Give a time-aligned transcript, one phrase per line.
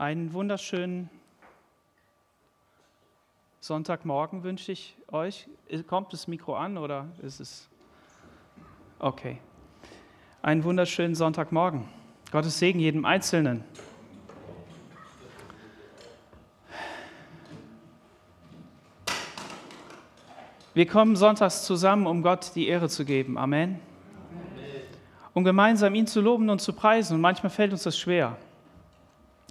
[0.00, 1.10] Einen wunderschönen
[3.60, 5.46] Sonntagmorgen wünsche ich euch.
[5.88, 7.68] Kommt das Mikro an oder ist es?
[8.98, 9.36] Okay.
[10.40, 11.86] Einen wunderschönen Sonntagmorgen.
[12.32, 13.62] Gottes Segen jedem Einzelnen.
[20.72, 23.36] Wir kommen sonntags zusammen, um Gott die Ehre zu geben.
[23.36, 23.78] Amen.
[25.34, 27.16] Um gemeinsam ihn zu loben und zu preisen.
[27.16, 28.38] Und manchmal fällt uns das schwer.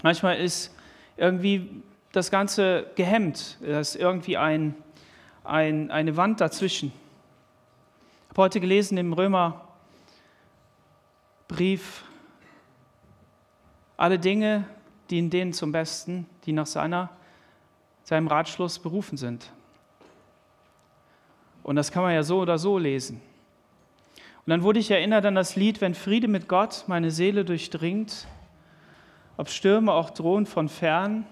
[0.04, 0.74] Manchmal ist
[1.18, 3.58] irgendwie das Ganze gehemmt.
[3.62, 4.76] Da ist irgendwie ein,
[5.44, 6.92] ein, eine Wand dazwischen.
[8.24, 9.64] Ich habe heute gelesen im Römerbrief,
[13.98, 14.66] alle Dinge
[15.10, 17.10] dienen denen zum Besten, die nach seiner,
[18.04, 19.52] seinem Ratschluss berufen sind.
[21.64, 23.22] Und das kann man ja so oder so lesen.
[24.46, 28.28] Und dann wurde ich erinnert an das Lied, wenn Friede mit Gott meine Seele durchdringt,
[29.40, 31.26] ob Stürme auch drohen von fern,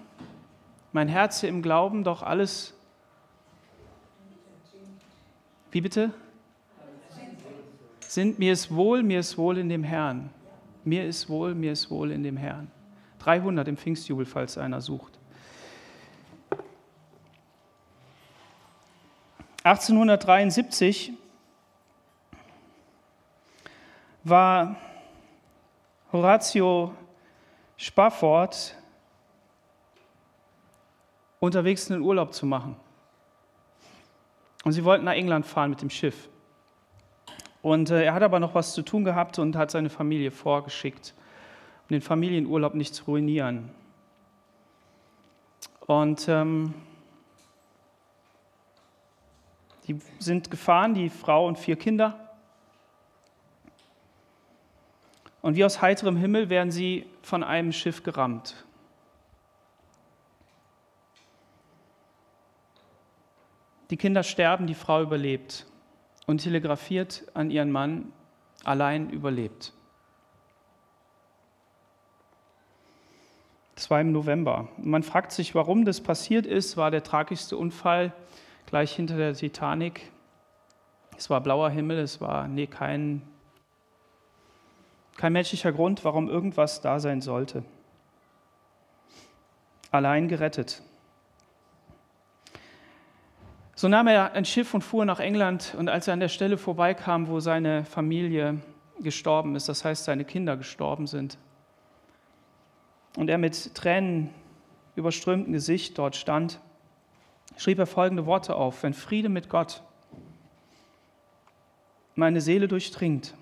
[0.92, 2.72] mein Herz im Glauben doch alles.
[5.70, 6.10] Wie bitte?
[8.00, 10.30] Sind mir ist wohl, mir ist wohl in dem Herrn.
[10.84, 12.70] Mir ist wohl, mir ist wohl in dem Herrn.
[13.18, 15.18] 300 im Pfingstjubel, falls einer sucht.
[19.64, 21.12] 1873
[24.24, 24.76] war
[26.10, 26.94] Horatio
[27.78, 28.76] Spafford
[31.40, 32.76] unterwegs einen Urlaub zu machen.
[34.64, 36.28] Und sie wollten nach England fahren mit dem Schiff.
[37.62, 41.14] Und äh, er hat aber noch was zu tun gehabt und hat seine Familie vorgeschickt,
[41.84, 43.70] um den Familienurlaub nicht zu ruinieren.
[45.86, 46.74] Und ähm,
[49.86, 52.27] die sind gefahren, die Frau und vier Kinder.
[55.40, 58.64] Und wie aus heiterem Himmel werden sie von einem Schiff gerammt.
[63.90, 65.66] Die Kinder sterben, die Frau überlebt
[66.26, 68.12] und telegrafiert an ihren Mann,
[68.64, 69.72] allein überlebt.
[73.76, 74.68] Das war im November.
[74.76, 76.76] Man fragt sich, warum das passiert ist.
[76.76, 78.12] War der tragischste Unfall
[78.66, 80.10] gleich hinter der Titanic.
[81.16, 83.22] Es war blauer Himmel, es war nee, kein
[85.18, 87.64] kein menschlicher Grund, warum irgendwas da sein sollte.
[89.90, 90.80] Allein gerettet.
[93.74, 96.56] So nahm er ein Schiff und fuhr nach England und als er an der Stelle
[96.56, 98.60] vorbeikam, wo seine Familie
[99.00, 101.36] gestorben ist, das heißt seine Kinder gestorben sind,
[103.16, 104.30] und er mit Tränen
[104.94, 106.60] überströmtem Gesicht dort stand,
[107.56, 109.82] schrieb er folgende Worte auf, wenn Friede mit Gott
[112.14, 113.34] meine Seele durchdringt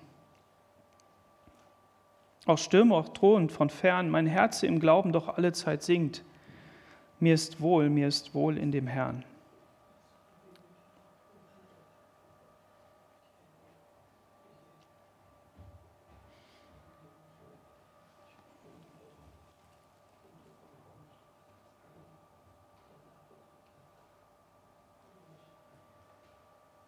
[2.47, 6.23] auch Stürme, auch drohen von fern, mein Herz im Glauben doch alle Zeit singt.
[7.19, 9.23] Mir ist wohl, mir ist wohl in dem Herrn.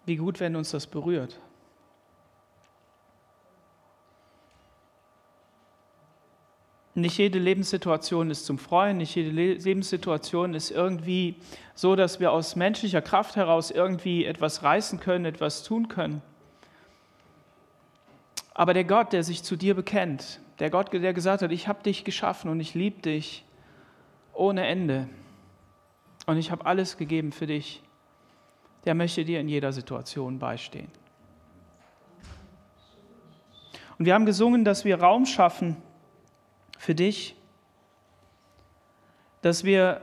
[0.06, 1.40] Wie gut, wenn uns das berührt.
[7.02, 11.36] Nicht jede Lebenssituation ist zum Freuen, nicht jede Lebenssituation ist irgendwie
[11.74, 16.22] so, dass wir aus menschlicher Kraft heraus irgendwie etwas reißen können, etwas tun können.
[18.54, 21.82] Aber der Gott, der sich zu dir bekennt, der Gott, der gesagt hat, ich habe
[21.84, 23.46] dich geschaffen und ich liebe dich
[24.34, 25.08] ohne Ende
[26.26, 27.82] und ich habe alles gegeben für dich,
[28.86, 30.90] der möchte dir in jeder Situation beistehen.
[33.98, 35.78] Und wir haben gesungen, dass wir Raum schaffen
[36.80, 37.36] für dich,
[39.42, 40.02] dass wir,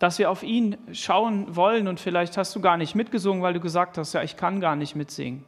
[0.00, 3.60] dass wir auf ihn schauen wollen und vielleicht hast du gar nicht mitgesungen, weil du
[3.60, 5.44] gesagt hast, ja, ich kann gar nicht mitsingen.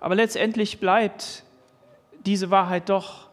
[0.00, 1.44] Aber letztendlich bleibt
[2.26, 3.28] diese Wahrheit doch,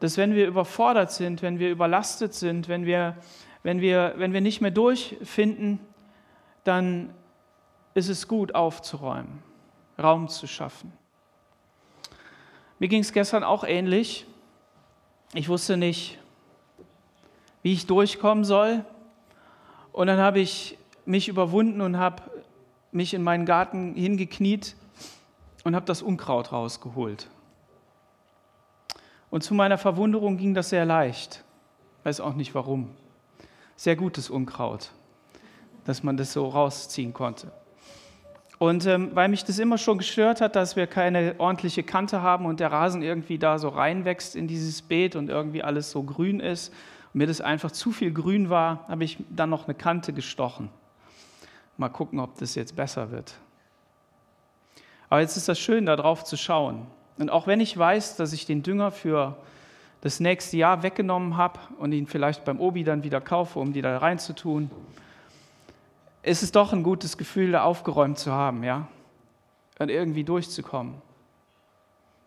[0.00, 3.16] dass wenn wir überfordert sind, wenn wir überlastet sind, wenn wir,
[3.62, 5.78] wenn wir, wenn wir nicht mehr durchfinden,
[6.64, 7.14] dann
[7.94, 9.44] ist es gut aufzuräumen,
[9.96, 10.92] Raum zu schaffen.
[12.80, 14.26] Mir ging es gestern auch ähnlich.
[15.32, 16.18] Ich wusste nicht,
[17.62, 18.84] wie ich durchkommen soll.
[19.92, 22.22] Und dann habe ich mich überwunden und habe
[22.90, 24.74] mich in meinen Garten hingekniet
[25.64, 27.28] und habe das Unkraut rausgeholt.
[29.30, 31.44] Und zu meiner Verwunderung ging das sehr leicht.
[32.02, 32.90] Weiß auch nicht warum.
[33.76, 34.90] Sehr gutes Unkraut,
[35.84, 37.52] dass man das so rausziehen konnte.
[38.60, 42.44] Und ähm, weil mich das immer schon gestört hat, dass wir keine ordentliche Kante haben
[42.44, 46.40] und der Rasen irgendwie da so reinwächst in dieses Beet und irgendwie alles so grün
[46.40, 46.68] ist
[47.14, 50.68] und mir das einfach zu viel grün war, habe ich dann noch eine Kante gestochen.
[51.78, 53.32] Mal gucken, ob das jetzt besser wird.
[55.08, 56.86] Aber jetzt ist das schön, da drauf zu schauen.
[57.16, 59.38] Und auch wenn ich weiß, dass ich den Dünger für
[60.02, 63.80] das nächste Jahr weggenommen habe und ihn vielleicht beim Obi dann wieder kaufe, um die
[63.80, 64.70] da reinzutun,
[66.22, 68.88] ist es doch ein gutes Gefühl, da aufgeräumt zu haben, ja?
[69.78, 71.00] Und irgendwie durchzukommen.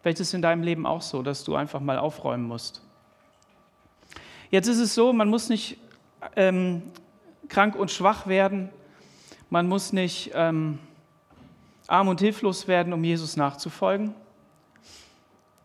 [0.01, 2.81] Vielleicht ist es in deinem Leben auch so, dass du einfach mal aufräumen musst.
[4.49, 5.77] Jetzt ist es so, man muss nicht
[6.35, 6.83] ähm,
[7.47, 8.69] krank und schwach werden,
[9.49, 10.79] man muss nicht ähm,
[11.87, 14.13] arm und hilflos werden, um Jesus nachzufolgen,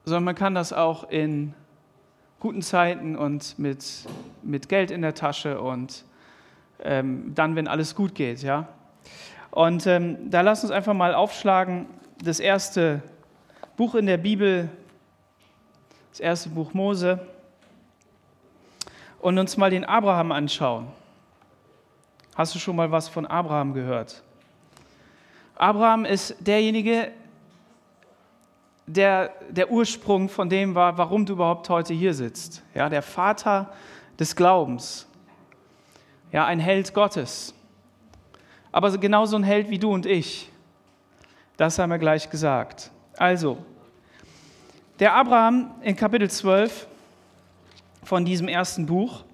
[0.04, 1.54] sondern man kann das auch in
[2.40, 4.06] guten Zeiten und mit,
[4.42, 6.04] mit Geld in der Tasche und
[6.82, 8.42] ähm, dann, wenn alles gut geht.
[8.42, 8.68] Ja?
[9.50, 11.86] Und ähm, da lass uns einfach mal aufschlagen,
[12.22, 13.02] das erste
[13.76, 14.68] Buch in der Bibel,
[16.10, 17.20] das erste Buch Mose,
[19.20, 20.88] und uns mal den Abraham anschauen.
[22.34, 24.22] Hast du schon mal was von Abraham gehört?
[25.56, 27.10] Abraham ist derjenige,
[28.86, 32.62] der der Ursprung von dem war, warum du überhaupt heute hier sitzt.
[32.74, 33.72] Ja, der Vater
[34.18, 35.07] des Glaubens.
[36.30, 37.54] Ja, ein Held Gottes.
[38.70, 40.50] Aber genauso ein Held wie du und ich.
[41.56, 42.90] Das haben wir gleich gesagt.
[43.16, 43.58] Also,
[45.00, 46.86] der Abraham in Kapitel 12
[48.04, 49.24] von diesem ersten Buch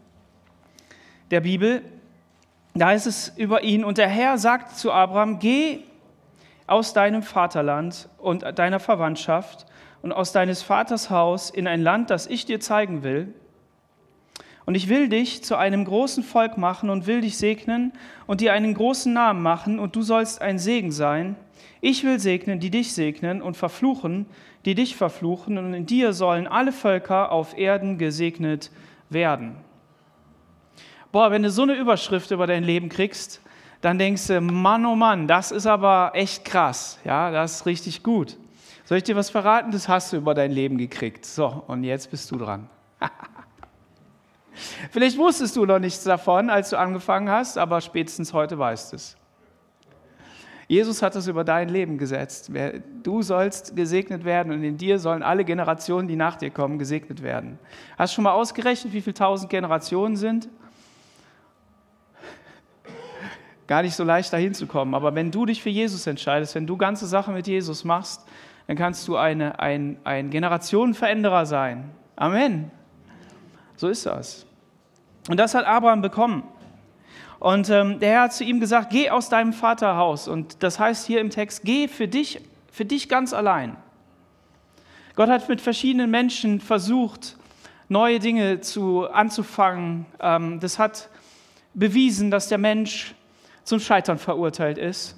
[1.30, 1.82] der Bibel,
[2.74, 5.80] da ist es über ihn, und der Herr sagt zu Abraham, geh
[6.66, 9.66] aus deinem Vaterland und deiner Verwandtschaft
[10.02, 13.34] und aus deines Vaters Haus in ein Land, das ich dir zeigen will.
[14.66, 17.92] Und ich will dich zu einem großen Volk machen und will dich segnen
[18.26, 21.36] und dir einen großen Namen machen und du sollst ein Segen sein.
[21.80, 24.26] Ich will segnen, die dich segnen und verfluchen,
[24.64, 28.70] die dich verfluchen und in dir sollen alle Völker auf Erden gesegnet
[29.10, 29.56] werden.
[31.12, 33.42] Boah, wenn du so eine Überschrift über dein Leben kriegst,
[33.82, 36.98] dann denkst du, Mann, oh Mann, das ist aber echt krass.
[37.04, 38.38] Ja, das ist richtig gut.
[38.86, 39.70] Soll ich dir was verraten?
[39.72, 41.26] Das hast du über dein Leben gekriegt.
[41.26, 42.68] So, und jetzt bist du dran.
[44.90, 49.16] Vielleicht wusstest du noch nichts davon, als du angefangen hast, aber spätestens heute weißt es.
[50.66, 52.50] Jesus hat es über dein Leben gesetzt.
[53.02, 57.22] Du sollst gesegnet werden und in dir sollen alle Generationen, die nach dir kommen, gesegnet
[57.22, 57.58] werden.
[57.98, 60.48] Hast du schon mal ausgerechnet, wie viele tausend Generationen sind?
[63.66, 64.94] gar nicht so leicht dahin zu kommen.
[64.94, 68.26] Aber wenn du dich für Jesus entscheidest, wenn du ganze Sachen mit Jesus machst,
[68.66, 71.90] dann kannst du eine, ein, ein Generationenveränderer sein.
[72.16, 72.70] Amen.
[73.84, 74.46] So ist das.
[75.28, 76.42] Und das hat Abraham bekommen.
[77.38, 80.26] Und ähm, der Herr hat zu ihm gesagt, geh aus deinem Vaterhaus.
[80.26, 82.40] Und das heißt hier im Text, geh für dich,
[82.72, 83.76] für dich ganz allein.
[85.16, 87.36] Gott hat mit verschiedenen Menschen versucht,
[87.90, 90.06] neue Dinge zu, anzufangen.
[90.18, 91.10] Ähm, das hat
[91.74, 93.14] bewiesen, dass der Mensch
[93.64, 95.14] zum Scheitern verurteilt ist.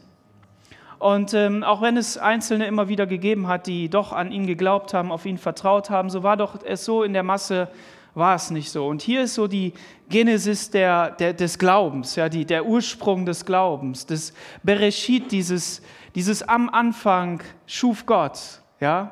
[0.99, 4.93] Und ähm, auch wenn es Einzelne immer wieder gegeben hat, die doch an ihn geglaubt
[4.93, 7.69] haben, auf ihn vertraut haben, so war doch es so in der Masse,
[8.17, 8.87] war es nicht so.
[8.89, 9.75] Und hier ist so die
[10.09, 14.33] Genesis der, der, des Glaubens, ja, die, der Ursprung des Glaubens, des
[14.63, 15.83] Bereshit, dieses,
[16.15, 18.39] dieses am Anfang schuf Gott.
[18.81, 19.11] Ja?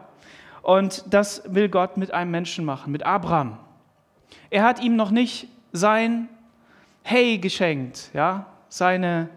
[0.62, 3.58] Und das will Gott mit einem Menschen machen, mit Abraham.
[4.48, 6.28] Er hat ihm noch nicht sein
[7.02, 9.28] Hey geschenkt, ja, seine,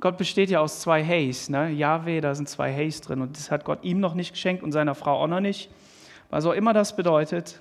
[0.00, 1.70] Gott besteht ja aus zwei Heys, ne?
[1.70, 4.72] Yahweh, da sind zwei Heys drin und das hat Gott ihm noch nicht geschenkt und
[4.72, 5.70] seiner Frau auch noch nicht,
[6.28, 7.60] was auch immer das bedeutet.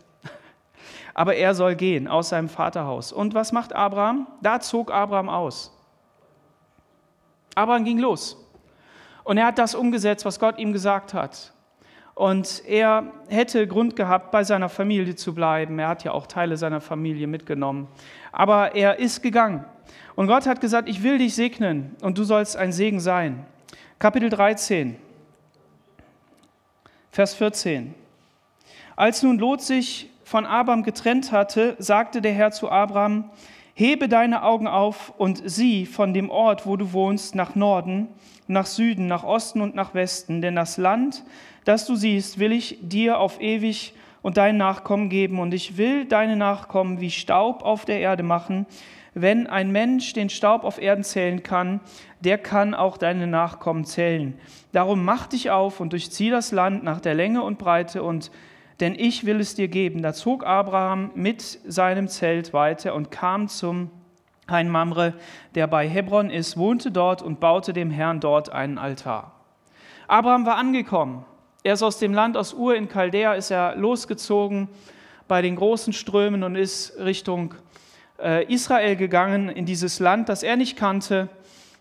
[1.17, 3.11] Aber er soll gehen aus seinem Vaterhaus.
[3.11, 4.27] Und was macht Abraham?
[4.43, 5.75] Da zog Abraham aus.
[7.55, 8.37] Abraham ging los.
[9.23, 11.53] Und er hat das umgesetzt, was Gott ihm gesagt hat.
[12.13, 15.79] Und er hätte Grund gehabt, bei seiner Familie zu bleiben.
[15.79, 17.87] Er hat ja auch Teile seiner Familie mitgenommen.
[18.31, 19.65] Aber er ist gegangen.
[20.15, 23.43] Und Gott hat gesagt, ich will dich segnen und du sollst ein Segen sein.
[23.97, 24.97] Kapitel 13,
[27.09, 27.95] Vers 14.
[28.95, 33.29] Als nun Lot sich von Abraham getrennt hatte, sagte der Herr zu Abraham,
[33.73, 38.09] hebe deine Augen auf und sieh von dem Ort, wo du wohnst, nach Norden,
[38.45, 41.23] nach Süden, nach Osten und nach Westen, denn das Land,
[41.63, 46.03] das du siehst, will ich dir auf ewig und deinen Nachkommen geben, und ich will
[46.03, 48.65] deine Nachkommen wie Staub auf der Erde machen,
[49.13, 51.79] wenn ein Mensch den Staub auf Erden zählen kann,
[52.19, 54.37] der kann auch deine Nachkommen zählen.
[54.73, 58.29] Darum mach dich auf und durchzieh das Land nach der Länge und Breite und
[58.79, 60.01] denn ich will es dir geben.
[60.01, 63.89] Da zog Abraham mit seinem Zelt weiter und kam zum
[64.47, 65.13] ein Mamre,
[65.55, 69.33] der bei Hebron ist, wohnte dort und baute dem Herrn dort einen Altar.
[70.07, 71.25] Abraham war angekommen.
[71.63, 74.69] Er ist aus dem Land, aus Ur in Chaldea, ist er losgezogen
[75.27, 77.55] bei den großen Strömen und ist Richtung
[78.19, 81.27] äh, Israel gegangen, in dieses Land, das er nicht kannte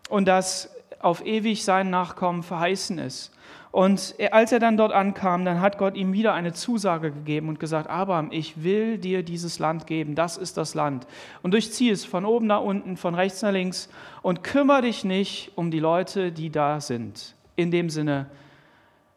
[0.09, 3.36] und das auf ewig seinen Nachkommen verheißen ist.
[3.77, 7.61] Und als er dann dort ankam, dann hat Gott ihm wieder eine Zusage gegeben und
[7.61, 11.07] gesagt, Abraham, ich will dir dieses Land geben, das ist das Land.
[11.43, 13.91] Und durchziehe es von oben nach unten, von rechts nach links
[14.23, 17.35] und kümmere dich nicht um die Leute, die da sind.
[17.55, 18.31] In dem Sinne,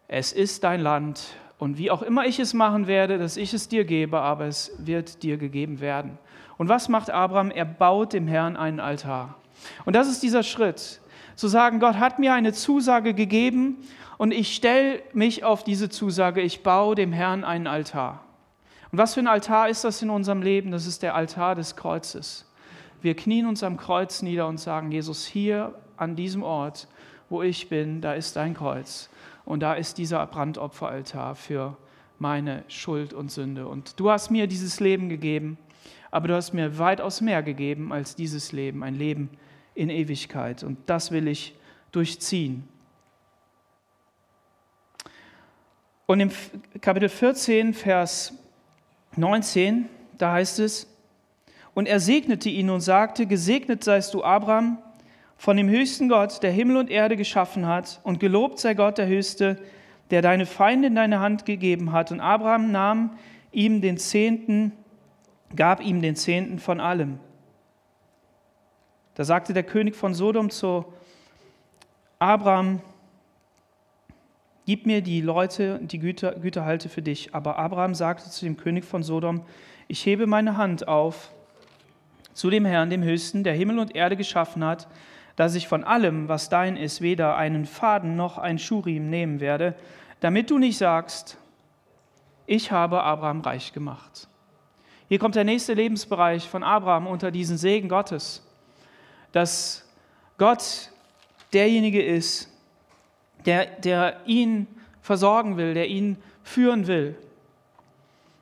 [0.09, 3.69] es ist dein Land und wie auch immer ich es machen werde, dass ich es
[3.69, 6.17] dir gebe, aber es wird dir gegeben werden.
[6.57, 7.49] Und was macht Abraham?
[7.51, 9.35] Er baut dem Herrn einen Altar.
[9.85, 10.99] Und das ist dieser Schritt,
[11.37, 13.77] zu sagen, Gott hat mir eine Zusage gegeben
[14.19, 18.25] und ich stelle mich auf diese Zusage, ich baue dem Herrn einen Altar.
[18.91, 20.71] Und was für ein Altar ist das in unserem Leben?
[20.71, 22.45] Das ist der Altar des Kreuzes.
[23.01, 26.89] Wir knien uns am Kreuz nieder und sagen, Jesus, hier an diesem Ort,
[27.29, 29.09] wo ich bin, da ist dein Kreuz.
[29.45, 31.77] Und da ist dieser Brandopferaltar für
[32.17, 33.69] meine Schuld und Sünde.
[33.69, 35.57] Und du hast mir dieses Leben gegeben,
[36.11, 39.29] aber du hast mir weitaus mehr gegeben als dieses Leben, ein Leben
[39.75, 40.61] in Ewigkeit.
[40.61, 41.55] Und das will ich
[41.93, 42.67] durchziehen.
[46.09, 46.31] Und im
[46.81, 48.33] Kapitel 14, Vers
[49.15, 49.87] 19,
[50.17, 50.87] da heißt es,
[51.75, 54.79] und er segnete ihn und sagte, gesegnet seist du, Abraham,
[55.37, 59.05] von dem höchsten Gott, der Himmel und Erde geschaffen hat, und gelobt sei Gott der
[59.05, 59.59] Höchste,
[60.09, 62.11] der deine Feinde in deine Hand gegeben hat.
[62.11, 63.11] Und Abraham nahm
[63.51, 64.71] ihm den Zehnten,
[65.55, 67.19] gab ihm den Zehnten von allem.
[69.13, 70.85] Da sagte der König von Sodom zu
[72.17, 72.81] Abraham,
[74.69, 77.33] Gib mir die Leute, die Güter, Güterhalte für dich.
[77.33, 79.43] Aber Abraham sagte zu dem König von Sodom,
[79.87, 81.31] ich hebe meine Hand auf
[82.33, 84.87] zu dem Herrn, dem Höchsten, der Himmel und Erde geschaffen hat,
[85.35, 89.73] dass ich von allem, was dein ist, weder einen Faden noch ein Schurim nehmen werde,
[90.19, 91.39] damit du nicht sagst,
[92.45, 94.27] ich habe Abraham reich gemacht.
[95.07, 98.47] Hier kommt der nächste Lebensbereich von Abraham unter diesen Segen Gottes,
[99.31, 99.89] dass
[100.37, 100.91] Gott
[101.53, 102.49] derjenige ist,
[103.45, 104.67] der, der ihn
[105.01, 107.15] versorgen will, der ihn führen will.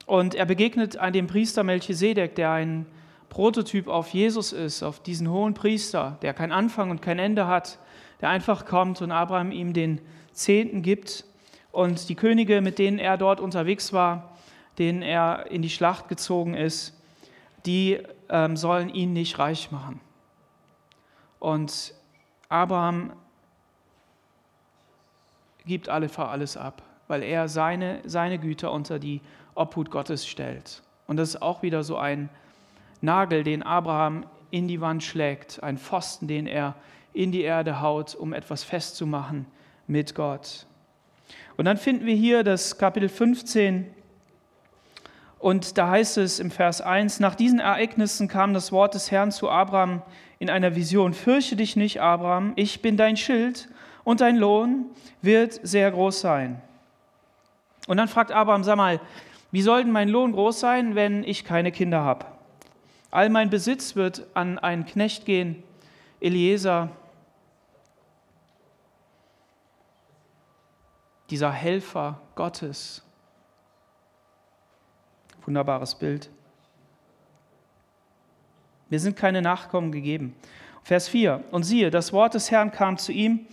[0.06, 2.86] Und er begegnet an dem Priester Melchisedek, der ein
[3.30, 7.78] Prototyp auf Jesus ist, auf diesen hohen Priester, der kein Anfang und kein Ende hat,
[8.22, 10.02] der einfach kommt und Abraham ihm den
[10.32, 11.26] Zehnten gibt.
[11.72, 14.38] Und die Könige, mit denen er dort unterwegs war,
[14.78, 16.94] denen er in die Schlacht gezogen ist,
[17.66, 18.00] die
[18.30, 20.00] ähm, sollen ihn nicht reich machen.
[21.40, 21.94] Und
[22.50, 23.12] Abraham
[25.68, 29.22] gibt alle alles ab, weil er seine, seine Güter unter die
[29.56, 30.82] Obhut Gottes stellt.
[31.06, 32.30] Und das ist auch wieder so ein
[33.02, 36.76] Nagel, den Abraham in die Wand schlägt, ein Pfosten, den er
[37.14, 39.46] in die Erde haut, um etwas festzumachen
[39.88, 40.66] mit Gott.
[41.58, 43.88] Und dann finden wir hier das Kapitel 15
[45.40, 49.32] und da heißt es im Vers 1, nach diesen Ereignissen kam das Wort des Herrn
[49.32, 50.02] zu Abraham
[50.40, 53.70] in einer Vision, fürchte dich nicht, Abraham, ich bin dein Schild
[54.08, 54.86] und dein Lohn
[55.22, 56.62] wird sehr groß sein.
[57.88, 59.02] Und dann fragt Abraham, sag mal,
[59.52, 62.26] wie soll denn mein Lohn groß sein, wenn ich keine Kinder habe?
[63.12, 65.62] All mein Besitz wird an einen Knecht gehen,
[66.22, 66.90] Eliezer,
[71.30, 73.04] dieser Helfer Gottes.
[75.46, 76.30] Wunderbares Bild.
[78.88, 80.34] Mir sind keine Nachkommen gegeben.
[80.84, 81.44] Vers 4.
[81.52, 83.46] Und siehe, das Wort des Herrn kam zu ihm,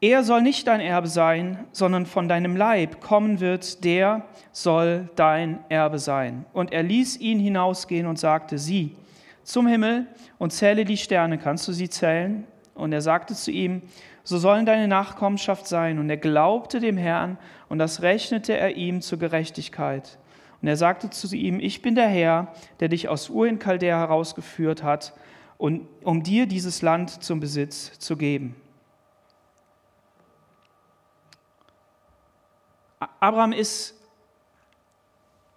[0.00, 5.60] er soll nicht dein Erbe sein, sondern von deinem Leib kommen wird, der soll dein
[5.68, 6.44] Erbe sein.
[6.52, 8.96] Und er ließ ihn hinausgehen und sagte, sieh
[9.44, 10.06] zum Himmel
[10.38, 12.44] und zähle die Sterne, kannst du sie zählen?
[12.74, 13.82] Und er sagte zu ihm,
[14.24, 15.98] so sollen deine Nachkommenschaft sein.
[15.98, 20.18] Und er glaubte dem Herrn, und das rechnete er ihm zur Gerechtigkeit.
[20.60, 22.48] Und er sagte zu ihm, ich bin der Herr,
[22.80, 25.12] der dich aus Ur in Chaldea herausgeführt hat,
[25.58, 28.56] um dir dieses Land zum Besitz zu geben.
[33.20, 33.94] Abraham ist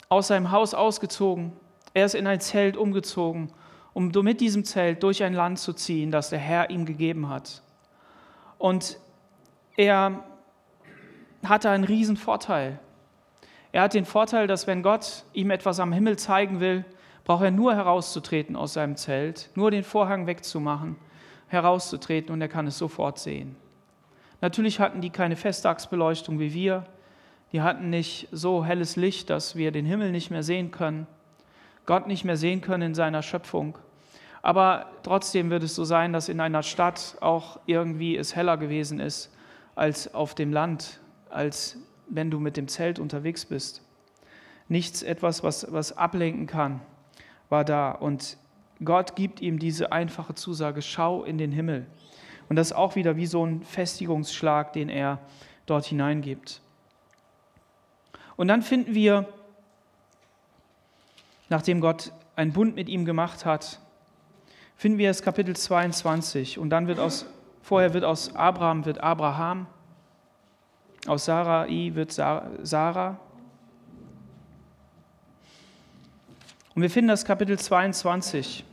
[0.09, 1.53] aus seinem Haus ausgezogen.
[1.93, 3.51] Er ist in ein Zelt umgezogen,
[3.93, 7.61] um mit diesem Zelt durch ein Land zu ziehen, das der Herr ihm gegeben hat.
[8.57, 8.99] Und
[9.75, 10.23] er
[11.43, 12.79] hatte einen riesen Vorteil.
[13.71, 16.85] Er hat den Vorteil, dass wenn Gott ihm etwas am Himmel zeigen will,
[17.25, 20.95] braucht er nur herauszutreten aus seinem Zelt, nur den Vorhang wegzumachen,
[21.47, 23.55] herauszutreten und er kann es sofort sehen.
[24.39, 26.85] Natürlich hatten die keine Festtagsbeleuchtung wie wir,
[27.51, 31.07] die hatten nicht so helles Licht, dass wir den Himmel nicht mehr sehen können,
[31.85, 33.77] Gott nicht mehr sehen können in seiner Schöpfung.
[34.41, 38.99] Aber trotzdem wird es so sein, dass in einer Stadt auch irgendwie es heller gewesen
[38.99, 39.33] ist
[39.75, 40.99] als auf dem Land,
[41.29, 41.77] als
[42.09, 43.81] wenn du mit dem Zelt unterwegs bist.
[44.67, 46.81] Nichts etwas, was, was ablenken kann,
[47.49, 47.91] war da.
[47.91, 48.37] Und
[48.83, 51.85] Gott gibt ihm diese einfache Zusage, schau in den Himmel.
[52.49, 55.19] Und das ist auch wieder wie so ein Festigungsschlag, den er
[55.65, 56.61] dort hineingibt.
[58.37, 59.27] Und dann finden wir,
[61.49, 63.79] nachdem Gott einen Bund mit ihm gemacht hat,
[64.77, 66.59] finden wir das Kapitel 22.
[66.59, 67.25] Und dann wird aus,
[67.63, 69.65] vorher wird aus Abraham wird Abraham,
[71.07, 73.19] aus Sarai wird Sarah.
[76.75, 78.63] Und wir finden das Kapitel 22.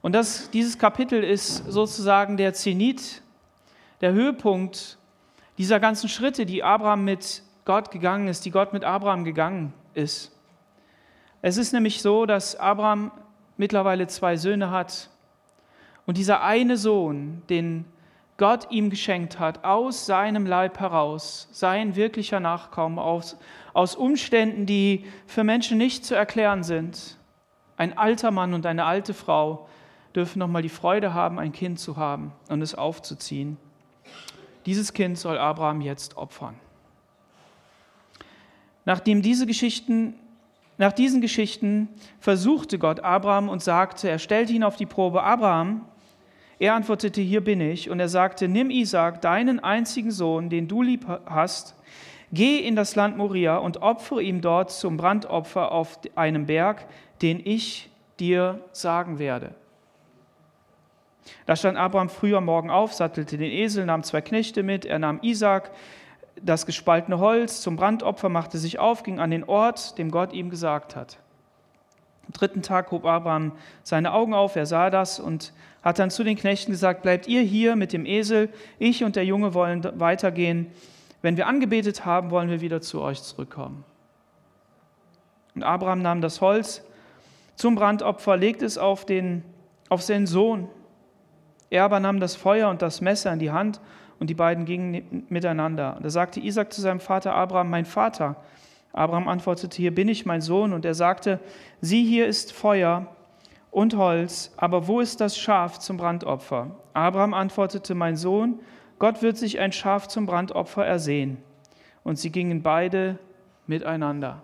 [0.00, 3.20] Und das, dieses Kapitel ist sozusagen der Zenit,
[4.00, 4.96] der Höhepunkt
[5.58, 10.34] dieser ganzen Schritte, die Abraham mit Gott gegangen ist, die Gott mit Abraham gegangen ist.
[11.42, 13.12] Es ist nämlich so, dass Abraham
[13.58, 15.10] mittlerweile zwei Söhne hat
[16.06, 17.84] und dieser eine Sohn, den
[18.38, 23.36] Gott ihm geschenkt hat, aus seinem Leib heraus, sein wirklicher Nachkommen, aus,
[23.74, 27.18] aus Umständen, die für Menschen nicht zu erklären sind.
[27.76, 29.68] Ein alter Mann und eine alte Frau
[30.16, 33.58] dürfen nochmal die Freude haben, ein Kind zu haben und es aufzuziehen.
[34.64, 36.58] Dieses Kind soll Abraham jetzt opfern.
[38.88, 40.14] Nachdem diese Geschichten,
[40.78, 41.90] nach diesen Geschichten
[42.20, 45.82] versuchte Gott Abraham und sagte, er stellte ihn auf die Probe, Abraham,
[46.58, 47.90] er antwortete, hier bin ich.
[47.90, 51.74] Und er sagte, nimm Isaac, deinen einzigen Sohn, den du lieb hast,
[52.32, 56.86] geh in das Land Moria und opfere ihm dort zum Brandopfer auf einem Berg,
[57.20, 59.54] den ich dir sagen werde.
[61.44, 64.98] Da stand Abraham früh am Morgen auf, sattelte den Esel, nahm zwei Knechte mit, er
[64.98, 65.72] nahm Isaac,
[66.42, 70.50] das gespaltene Holz zum Brandopfer, machte sich auf, ging an den Ort, dem Gott ihm
[70.50, 71.18] gesagt hat.
[72.26, 73.52] Am dritten Tag hob Abraham
[73.82, 75.52] seine Augen auf, er sah das und
[75.82, 79.24] hat dann zu den Knechten gesagt, bleibt ihr hier mit dem Esel, ich und der
[79.24, 80.66] Junge wollen weitergehen.
[81.22, 83.84] Wenn wir angebetet haben, wollen wir wieder zu euch zurückkommen.
[85.54, 86.84] Und Abraham nahm das Holz
[87.56, 89.42] zum Brandopfer, legte es auf, den,
[89.88, 90.68] auf seinen Sohn.
[91.70, 93.80] Er aber nahm das Feuer und das Messer in die Hand
[94.20, 95.98] und die beiden gingen miteinander.
[96.02, 98.36] Da sagte Isaac zu seinem Vater Abraham, mein Vater.
[98.92, 100.72] Abraham antwortete, hier bin ich, mein Sohn.
[100.72, 101.38] Und er sagte,
[101.80, 103.06] sieh, hier ist Feuer
[103.70, 106.70] und Holz, aber wo ist das Schaf zum Brandopfer?
[106.94, 108.60] Abraham antwortete, mein Sohn,
[108.98, 111.38] Gott wird sich ein Schaf zum Brandopfer ersehen.
[112.02, 113.18] Und sie gingen beide
[113.66, 114.42] miteinander.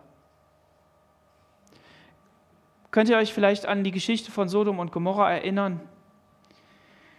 [2.93, 5.81] Könnt ihr euch vielleicht an die Geschichte von Sodom und Gomorra erinnern?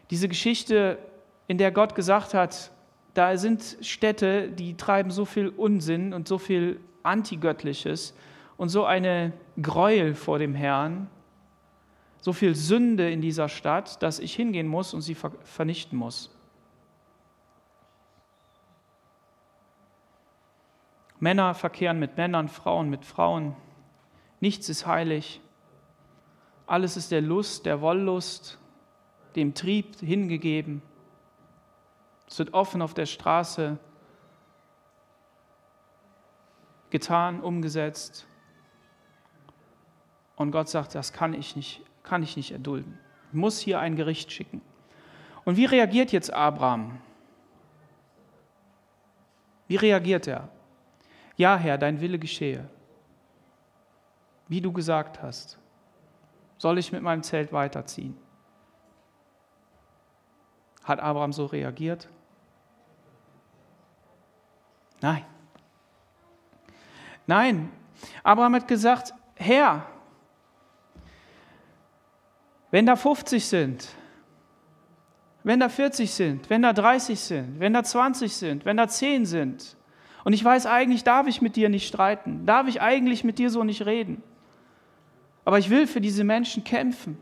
[0.10, 0.98] Diese Geschichte
[1.48, 2.72] in der Gott gesagt hat,
[3.14, 8.16] da sind Städte, die treiben so viel Unsinn und so viel Antigöttliches
[8.58, 11.08] und so eine Gräuel vor dem Herrn,
[12.20, 16.32] so viel Sünde in dieser Stadt, dass ich hingehen muss und sie vernichten muss.
[21.20, 23.56] Männer verkehren mit Männern, Frauen mit Frauen.
[24.42, 25.42] Nichts ist heilig.
[26.68, 28.60] Alles ist der Lust, der Wollust,
[29.36, 30.82] dem Trieb hingegeben.
[32.36, 33.78] Es wird offen auf der Straße
[36.90, 38.28] getan, umgesetzt.
[40.36, 43.00] Und Gott sagt, das kann ich nicht, kann ich nicht erdulden.
[43.30, 44.60] Ich muss hier ein Gericht schicken.
[45.46, 47.00] Und wie reagiert jetzt Abraham?
[49.70, 50.50] Wie reagiert er?
[51.38, 52.68] Ja, Herr, dein Wille geschehe.
[54.50, 55.58] Wie du gesagt hast,
[56.58, 58.18] soll ich mit meinem Zelt weiterziehen.
[60.84, 62.10] Hat Abraham so reagiert?
[65.06, 65.24] Nein.
[67.28, 67.70] Nein.
[68.24, 69.86] Abraham hat gesagt, Herr,
[72.72, 73.88] wenn da 50 sind,
[75.44, 79.28] wenn da 40 sind, wenn da 30 sind, wenn da 20 sind, wenn da 10
[79.28, 79.78] sind,
[80.24, 83.52] und ich weiß eigentlich, darf ich mit dir nicht streiten, darf ich eigentlich mit dir
[83.52, 84.24] so nicht reden,
[85.44, 87.20] aber ich will für diese Menschen kämpfen.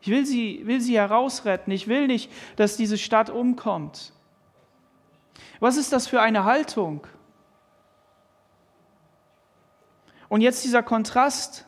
[0.00, 1.70] Ich will sie, will sie herausretten.
[1.74, 4.14] Ich will nicht, dass diese Stadt umkommt.
[5.60, 7.06] Was ist das für eine Haltung?
[10.28, 11.66] Und jetzt dieser Kontrast.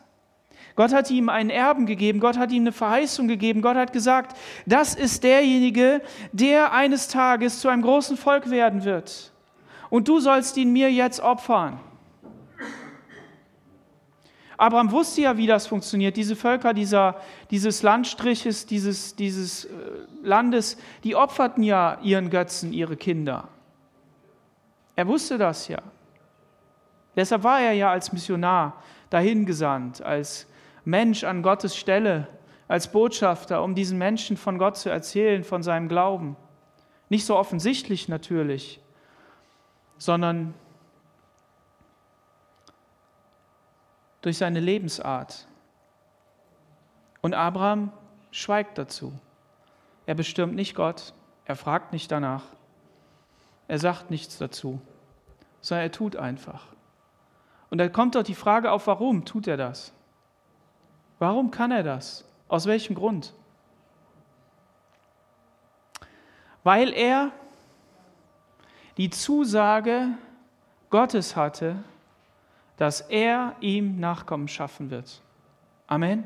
[0.76, 4.36] Gott hat ihm einen Erben gegeben, Gott hat ihm eine Verheißung gegeben, Gott hat gesagt,
[4.66, 9.32] das ist derjenige, der eines Tages zu einem großen Volk werden wird.
[9.90, 11.78] Und du sollst ihn mir jetzt opfern.
[14.56, 16.16] Abraham wusste ja, wie das funktioniert.
[16.16, 19.70] Diese Völker dieser, dieses Landstriches, dieses, dieses äh,
[20.22, 23.48] Landes, die opferten ja ihren Götzen, ihre Kinder.
[24.96, 25.80] Er wusste das ja.
[27.16, 30.46] Deshalb war er ja als Missionar dahin gesandt, als
[30.84, 32.28] Mensch an Gottes Stelle
[32.68, 36.36] als Botschafter, um diesen Menschen von Gott zu erzählen, von seinem Glauben.
[37.08, 38.80] Nicht so offensichtlich natürlich,
[39.98, 40.54] sondern
[44.22, 45.46] durch seine Lebensart.
[47.20, 47.92] Und Abraham
[48.30, 49.12] schweigt dazu.
[50.06, 52.44] Er bestürmt nicht Gott, er fragt nicht danach,
[53.68, 54.80] er sagt nichts dazu,
[55.60, 56.66] sondern er tut einfach.
[57.70, 59.92] Und da kommt doch die Frage auf, warum tut er das?
[61.18, 62.24] Warum kann er das?
[62.48, 63.32] Aus welchem Grund?
[66.62, 67.30] Weil er
[68.96, 70.08] die Zusage
[70.90, 71.76] Gottes hatte,
[72.76, 75.20] dass er ihm Nachkommen schaffen wird.
[75.86, 76.24] Amen.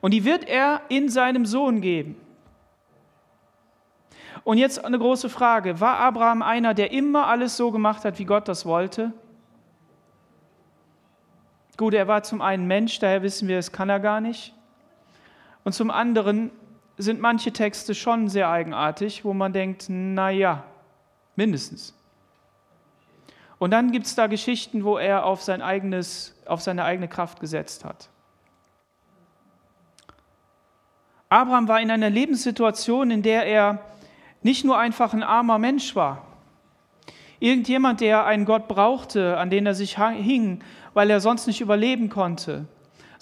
[0.00, 2.16] Und die wird er in seinem Sohn geben.
[4.44, 5.80] Und jetzt eine große Frage.
[5.80, 9.12] War Abraham einer, der immer alles so gemacht hat, wie Gott das wollte?
[11.76, 14.54] Gut, er war zum einen Mensch, daher wissen wir, das kann er gar nicht.
[15.64, 16.50] Und zum anderen
[16.98, 20.64] sind manche Texte schon sehr eigenartig, wo man denkt, naja,
[21.36, 21.94] mindestens.
[23.58, 27.40] Und dann gibt es da Geschichten, wo er auf, sein eigenes, auf seine eigene Kraft
[27.40, 28.08] gesetzt hat.
[31.28, 33.78] Abraham war in einer Lebenssituation, in der er
[34.42, 36.26] nicht nur einfach ein armer Mensch war.
[37.40, 40.62] Irgendjemand, der einen Gott brauchte, an den er sich hing,
[40.94, 42.66] weil er sonst nicht überleben konnte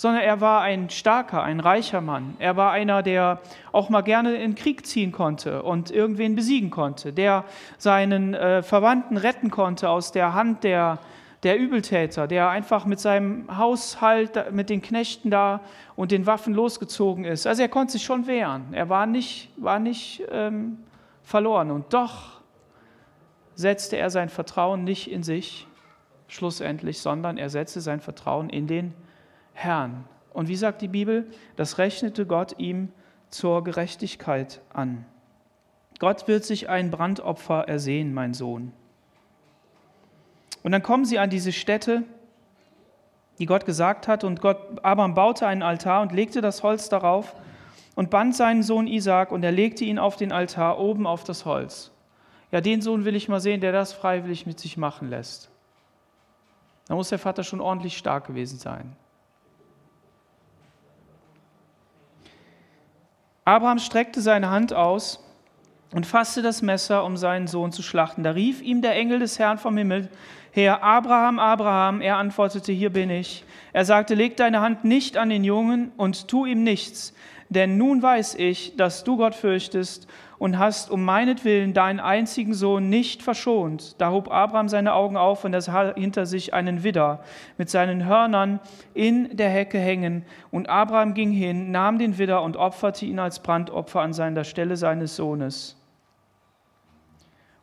[0.01, 2.35] sondern er war ein starker, ein reicher Mann.
[2.39, 3.39] Er war einer, der
[3.71, 7.45] auch mal gerne in Krieg ziehen konnte und irgendwen besiegen konnte, der
[7.77, 11.01] seinen äh, Verwandten retten konnte aus der Hand der,
[11.43, 15.61] der Übeltäter, der einfach mit seinem Haushalt, mit den Knechten da
[15.97, 17.47] und den Waffen losgezogen ist.
[17.47, 18.69] Also er konnte sich schon wehren.
[18.73, 20.79] Er war nicht, war nicht ähm,
[21.31, 21.71] verloren.
[21.71, 22.41] Und doch
[23.55, 25.69] setzte er sein Vertrauen nicht in sich
[26.27, 28.95] schlussendlich, sondern er setzte sein Vertrauen in den
[29.53, 30.05] Herrn.
[30.33, 31.27] Und wie sagt die Bibel?
[31.57, 32.93] Das rechnete Gott ihm
[33.31, 35.05] zur Gerechtigkeit an.
[36.01, 38.73] Gott wird sich ein Brandopfer ersehen, mein Sohn.
[40.63, 42.03] Und dann kommen sie an diese Stätte,
[43.39, 47.35] die Gott gesagt hat, und Gott, Abraham baute einen Altar und legte das Holz darauf
[48.01, 51.45] und band seinen Sohn Isaac und er legte ihn auf den Altar oben auf das
[51.45, 51.91] Holz.
[52.51, 55.51] Ja, den Sohn will ich mal sehen, der das freiwillig mit sich machen lässt.
[56.89, 58.97] Da muss der Vater schon ordentlich stark gewesen sein.
[63.45, 65.23] Abraham streckte seine Hand aus
[65.93, 68.23] und fasste das Messer, um seinen Sohn zu schlachten.
[68.23, 70.09] Da rief ihm der Engel des Herrn vom Himmel
[70.53, 72.01] her, Abraham, Abraham.
[72.01, 73.45] Er antwortete, hier bin ich.
[73.75, 77.13] Er sagte, leg deine Hand nicht an den Jungen und tu ihm nichts,
[77.51, 80.07] denn nun weiß ich, dass du Gott fürchtest
[80.39, 84.01] und hast um meinetwillen deinen einzigen Sohn nicht verschont.
[84.01, 87.25] Da hob Abraham seine Augen auf und er sah hinter sich einen Widder
[87.59, 88.61] mit seinen Hörnern
[88.95, 90.25] in der Hecke hängen.
[90.53, 94.77] Und Abraham ging hin, nahm den Widder und opferte ihn als Brandopfer an seiner Stelle
[94.77, 95.77] seines Sohnes.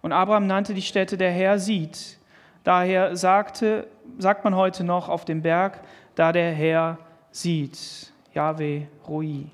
[0.01, 2.19] Und Abraham nannte die Stätte, der Herr sieht.
[2.65, 3.87] Daher sagte,
[4.19, 5.79] sagt man heute noch auf dem Berg,
[6.15, 6.97] da der Herr
[7.31, 8.11] sieht.
[8.33, 9.45] Yahweh Roi.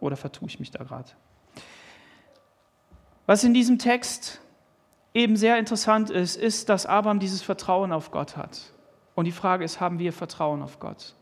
[0.00, 1.10] Oder vertue ich mich da gerade?
[3.26, 4.40] Was in diesem Text
[5.14, 8.72] eben sehr interessant ist, ist, dass Abraham dieses Vertrauen auf Gott hat.
[9.14, 11.14] Und die Frage ist, haben wir Vertrauen auf Gott?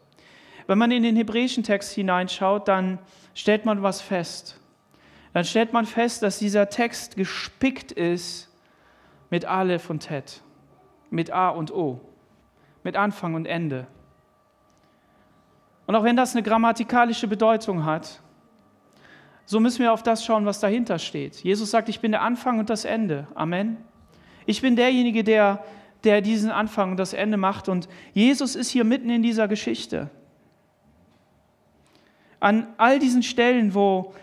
[0.66, 2.98] Wenn man in den hebräischen Text hineinschaut, dann
[3.34, 4.60] stellt man was fest.
[5.32, 8.50] Dann stellt man fest, dass dieser Text gespickt ist
[9.30, 10.42] mit Aleph und Tet,
[11.10, 12.00] mit A und O,
[12.82, 13.86] mit Anfang und Ende.
[15.86, 18.20] Und auch wenn das eine grammatikalische Bedeutung hat,
[19.46, 21.36] so müssen wir auf das schauen, was dahinter steht.
[21.36, 23.28] Jesus sagt, ich bin der Anfang und das Ende.
[23.36, 23.76] Amen.
[24.44, 25.64] Ich bin derjenige, der,
[26.02, 27.68] der diesen Anfang und das Ende macht.
[27.68, 30.10] Und Jesus ist hier mitten in dieser Geschichte.
[32.40, 34.14] An all diesen Stellen, wo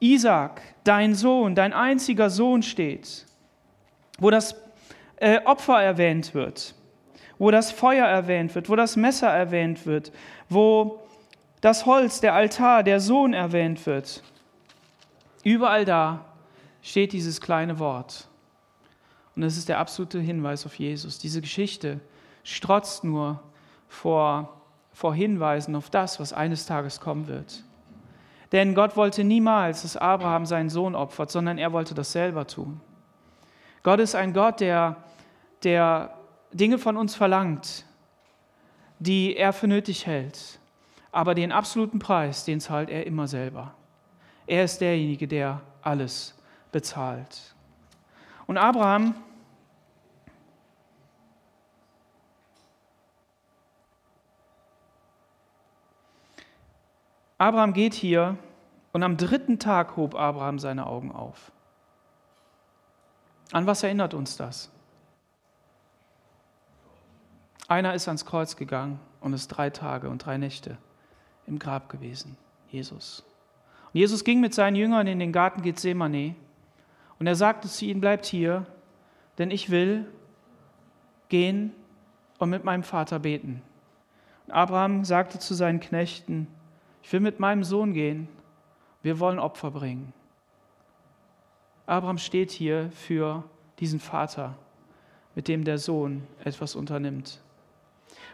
[0.00, 3.24] Isaac, dein Sohn, dein einziger Sohn steht,
[4.18, 4.56] wo das
[5.16, 6.74] äh, Opfer erwähnt wird,
[7.38, 10.10] wo das Feuer erwähnt wird, wo das Messer erwähnt wird,
[10.48, 11.00] wo
[11.60, 14.24] das Holz, der Altar, der Sohn erwähnt wird,
[15.42, 16.24] Überall da
[16.82, 18.28] steht dieses kleine Wort.
[19.34, 21.18] Und es ist der absolute Hinweis auf Jesus.
[21.18, 22.00] Diese Geschichte
[22.42, 23.42] strotzt nur
[23.88, 24.60] vor,
[24.92, 27.64] vor Hinweisen auf das, was eines Tages kommen wird.
[28.52, 32.80] Denn Gott wollte niemals, dass Abraham seinen Sohn opfert, sondern er wollte das selber tun.
[33.82, 34.96] Gott ist ein Gott, der,
[35.64, 36.14] der
[36.52, 37.86] Dinge von uns verlangt,
[38.98, 40.60] die er für nötig hält.
[41.10, 43.74] Aber den absoluten Preis, den zahlt er immer selber.
[44.46, 46.34] Er ist derjenige, der alles
[46.70, 47.54] bezahlt.
[48.46, 49.14] Und Abraham
[57.38, 58.38] Abraham geht hier
[58.92, 61.50] und am dritten Tag hob Abraham seine Augen auf.
[63.50, 64.70] An was erinnert uns das?
[67.66, 70.78] Einer ist ans Kreuz gegangen und ist drei Tage und drei Nächte
[71.46, 72.36] im Grab gewesen,
[72.68, 73.24] Jesus.
[73.92, 76.34] Und Jesus ging mit seinen Jüngern in den Garten Gethsemane
[77.18, 78.66] und er sagte zu ihnen, bleibt hier,
[79.38, 80.06] denn ich will
[81.28, 81.72] gehen
[82.38, 83.62] und mit meinem Vater beten.
[84.46, 86.46] Und Abraham sagte zu seinen Knechten,
[87.02, 88.28] ich will mit meinem Sohn gehen,
[89.02, 90.12] wir wollen Opfer bringen.
[91.86, 93.44] Abraham steht hier für
[93.78, 94.54] diesen Vater,
[95.34, 97.40] mit dem der Sohn etwas unternimmt.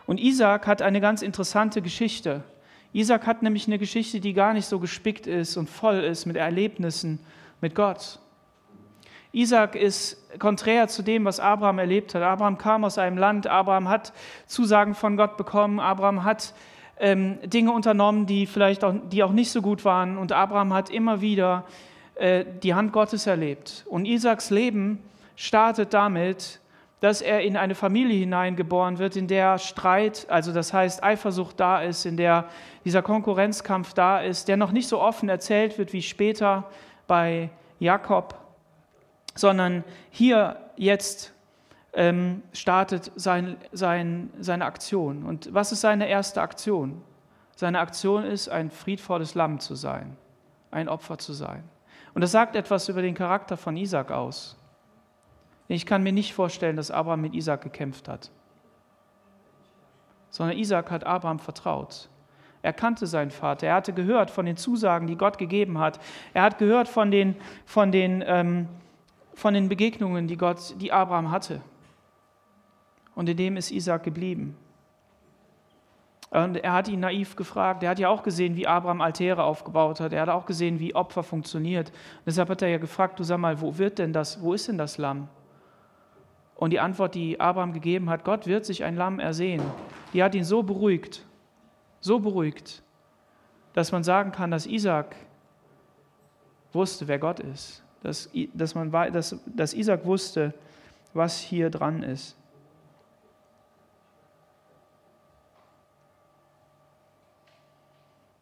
[0.07, 2.43] Und Isaac hat eine ganz interessante Geschichte.
[2.93, 6.37] Isaac hat nämlich eine Geschichte, die gar nicht so gespickt ist und voll ist mit
[6.37, 7.21] Erlebnissen
[7.61, 8.19] mit Gott.
[9.33, 12.23] Isaac ist konträr zu dem, was Abraham erlebt hat.
[12.23, 14.13] Abraham kam aus einem Land, Abraham hat
[14.47, 16.55] Zusagen von Gott bekommen, Abraham hat
[16.99, 20.17] ähm, Dinge unternommen, die vielleicht auch, die auch nicht so gut waren.
[20.17, 21.65] Und Abraham hat immer wieder
[22.15, 23.85] äh, die Hand Gottes erlebt.
[23.89, 24.99] Und Isaaks Leben
[25.37, 26.61] startet damit,
[27.01, 31.81] dass er in eine Familie hineingeboren wird, in der Streit, also das heißt Eifersucht da
[31.81, 32.47] ist, in der
[32.85, 36.65] dieser Konkurrenzkampf da ist, der noch nicht so offen erzählt wird wie später
[37.07, 38.35] bei Jakob,
[39.35, 41.33] sondern hier jetzt
[41.93, 45.25] ähm, startet sein, sein, seine Aktion.
[45.25, 47.03] Und was ist seine erste Aktion?
[47.57, 50.17] Seine Aktion ist, ein friedvolles Lamm zu sein,
[50.71, 51.65] ein Opfer zu sein.
[52.15, 54.58] Und das sagt etwas über den Charakter von Isaac aus.
[55.69, 58.31] Ich kann mir nicht vorstellen, dass Abraham mit Isaac gekämpft hat,
[60.31, 62.09] sondern Isaac hat Abraham vertraut.
[62.63, 63.69] Er kannte seinen Vater.
[63.69, 66.01] Er hatte gehört von den Zusagen, die Gott gegeben hat.
[66.35, 68.67] Er hat gehört von den, von den, ähm,
[69.35, 71.61] von den Begegnungen, die, Gott, die Abraham hatte.
[73.15, 74.57] Und in dem ist Isaac geblieben.
[76.31, 77.83] Und er hat ihn naiv gefragt.
[77.83, 80.13] Er hat ja auch gesehen, wie Abraham Altäre aufgebaut hat.
[80.13, 81.89] Er hat auch gesehen, wie Opfer funktioniert.
[81.89, 84.43] Und deshalb hat er ja gefragt: Du sag mal, wo wird denn das?
[84.43, 85.29] Wo ist denn das Lamm?
[86.59, 89.63] Und die Antwort, die Abraham gegeben hat, Gott wird sich ein Lamm ersehen,
[90.13, 91.25] die hat ihn so beruhigt,
[92.01, 92.83] so beruhigt,
[93.75, 95.15] dass man sagen kann, dass Isaac
[96.73, 100.53] wusste, wer Gott ist, dass, dass, man, dass, dass Isaac wusste,
[101.15, 102.37] was hier dran ist.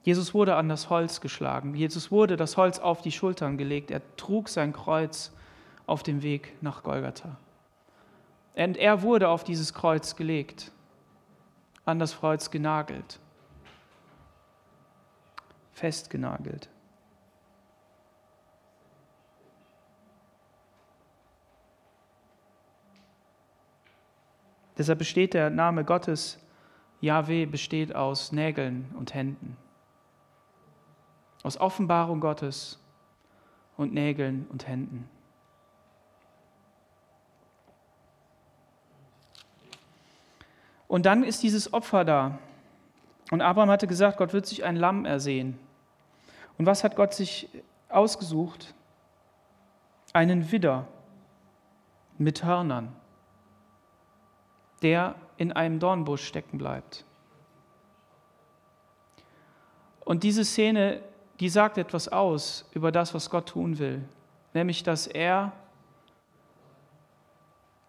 [0.05, 1.74] Jesus wurde an das Holz geschlagen.
[1.74, 3.90] Jesus wurde das Holz auf die Schultern gelegt.
[3.90, 5.33] Er trug sein Kreuz
[5.85, 7.37] auf dem Weg nach Golgatha.
[8.57, 10.73] Und er wurde auf dieses Kreuz gelegt,
[11.85, 13.21] an das Kreuz genagelt,
[15.73, 16.71] festgenagelt.
[24.79, 26.38] Deshalb besteht der Name Gottes,
[27.01, 29.57] Yahweh, besteht aus Nägeln und Händen,
[31.42, 32.83] aus Offenbarung Gottes
[33.77, 35.09] und Nägeln und Händen.
[40.97, 42.39] Und dann ist dieses Opfer da.
[43.31, 45.59] Und Abraham hatte gesagt, Gott wird sich ein Lamm ersehen.
[46.57, 47.51] Und was hat Gott sich
[47.91, 48.73] ausgesucht?
[50.15, 50.87] Einen Widder
[52.17, 52.97] mit Hörnern,
[54.81, 57.05] der in einem Dornbusch stecken bleibt.
[60.03, 61.03] Und diese Szene,
[61.41, 64.03] die sagt etwas aus über das, was Gott tun will,
[64.55, 65.53] nämlich dass er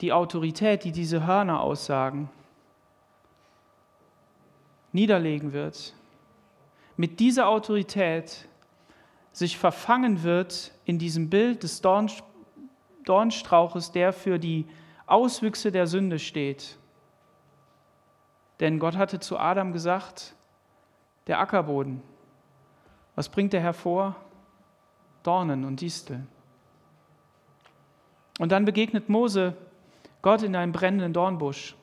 [0.01, 2.29] die Autorität, die diese Hörner aussagen,
[4.97, 5.93] niederlegen wird,
[6.97, 8.47] mit dieser Autorität
[9.31, 11.81] sich verfangen wird in diesem Bild des
[13.05, 14.65] Dornstrauches, der für die
[15.05, 16.79] Auswüchse der Sünde steht.
[18.59, 20.33] Denn Gott hatte zu Adam gesagt,
[21.27, 22.01] der Ackerboden,
[23.15, 24.15] was bringt er hervor?
[25.21, 26.27] Dornen und Disteln.
[28.39, 29.55] Und dann begegnet Mose
[30.23, 31.75] Gott in einem brennenden Dornbusch.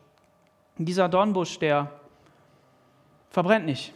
[0.78, 1.90] Und dieser Dornbusch, der
[3.34, 3.92] verbrennt nicht.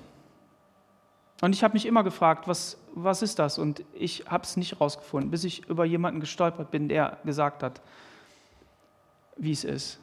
[1.40, 3.57] Und ich habe mich immer gefragt, was, was ist das?
[3.59, 7.81] Und ich habe es nicht rausgefunden, bis ich über jemanden gestolpert bin, der gesagt hat,
[9.37, 10.01] wie es ist.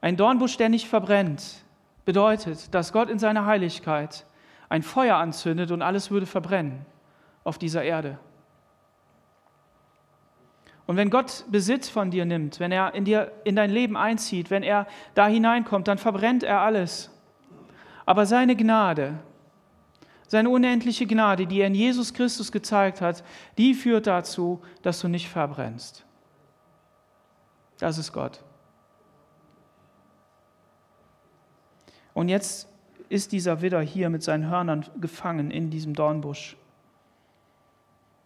[0.00, 1.64] Ein Dornbusch, der nicht verbrennt,
[2.04, 4.24] bedeutet, dass Gott in seiner Heiligkeit
[4.68, 6.86] ein Feuer anzündet und alles würde verbrennen
[7.42, 8.16] auf dieser Erde.
[10.86, 14.50] Und wenn Gott Besitz von dir nimmt, wenn er in, dir, in dein Leben einzieht,
[14.50, 17.10] wenn er da hineinkommt, dann verbrennt er alles.
[18.10, 19.20] Aber seine Gnade,
[20.26, 23.22] seine unendliche Gnade, die er in Jesus Christus gezeigt hat,
[23.56, 26.04] die führt dazu, dass du nicht verbrennst.
[27.78, 28.42] Das ist Gott.
[32.12, 32.66] Und jetzt
[33.08, 36.56] ist dieser Widder hier mit seinen Hörnern gefangen in diesem Dornbusch.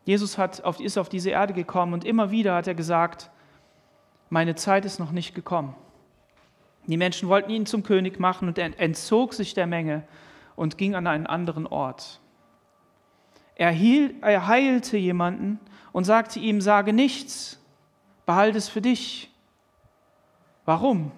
[0.07, 3.31] Jesus hat ist auf diese Erde gekommen und immer wieder hat er gesagt,
[4.31, 5.75] meine Zeit ist noch nicht gekommen.
[6.87, 10.05] Die Menschen wollten ihn zum König machen und er entzog sich der Menge
[10.57, 12.21] und ging an einen anderen Ort.
[13.57, 15.61] Er, hielt, er heilte jemanden
[15.93, 17.61] und sagte ihm, sage nichts,
[18.27, 19.31] behalte es für dich.
[20.65, 21.13] Warum?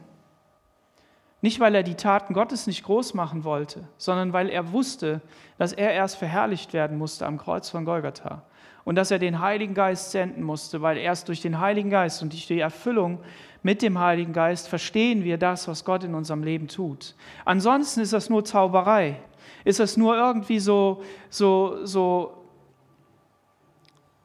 [1.40, 5.20] Nicht, weil er die Taten Gottes nicht groß machen wollte, sondern weil er wusste,
[5.58, 8.42] dass er erst verherrlicht werden musste am Kreuz von Golgatha
[8.86, 12.32] und dass er den Heiligen Geist senden musste, weil erst durch den Heiligen Geist und
[12.32, 13.18] durch die Erfüllung
[13.64, 17.16] mit dem Heiligen Geist verstehen wir das, was Gott in unserem Leben tut.
[17.44, 19.18] Ansonsten ist das nur Zauberei.
[19.64, 22.44] Ist das nur irgendwie so, so, so,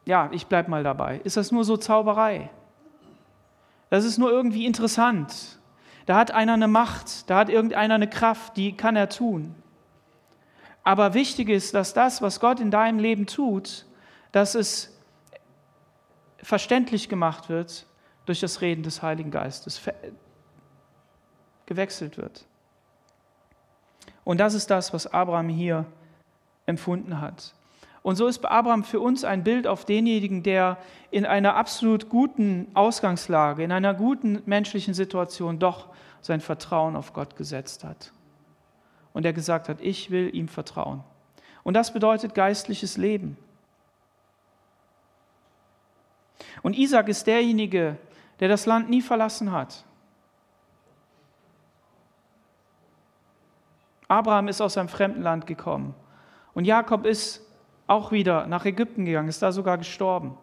[0.05, 1.21] ja, ich bleibe mal dabei.
[1.23, 2.51] Ist das nur so Zauberei?
[3.89, 5.59] Das ist nur irgendwie interessant.
[6.05, 9.55] Da hat einer eine Macht, da hat irgendeiner eine Kraft, die kann er tun.
[10.83, 13.87] Aber wichtig ist, dass das, was Gott in deinem Leben tut,
[14.31, 14.97] dass es
[16.37, 17.85] verständlich gemacht wird
[18.25, 19.81] durch das Reden des Heiligen Geistes,
[21.65, 22.45] gewechselt wird.
[24.23, 25.85] Und das ist das, was Abraham hier
[26.65, 27.53] empfunden hat.
[28.03, 30.77] Und so ist Abraham für uns ein Bild auf denjenigen, der
[31.11, 35.89] in einer absolut guten Ausgangslage, in einer guten menschlichen Situation doch
[36.21, 38.11] sein Vertrauen auf Gott gesetzt hat.
[39.13, 41.03] Und er gesagt hat, ich will ihm vertrauen.
[41.63, 43.37] Und das bedeutet geistliches Leben.
[46.61, 47.97] Und Isaac ist derjenige,
[48.39, 49.85] der das Land nie verlassen hat.
[54.07, 55.95] Abraham ist aus einem fremden Land gekommen.
[56.53, 57.47] Und Jakob ist
[57.87, 60.37] auch wieder nach Ägypten gegangen, ist da sogar gestorben.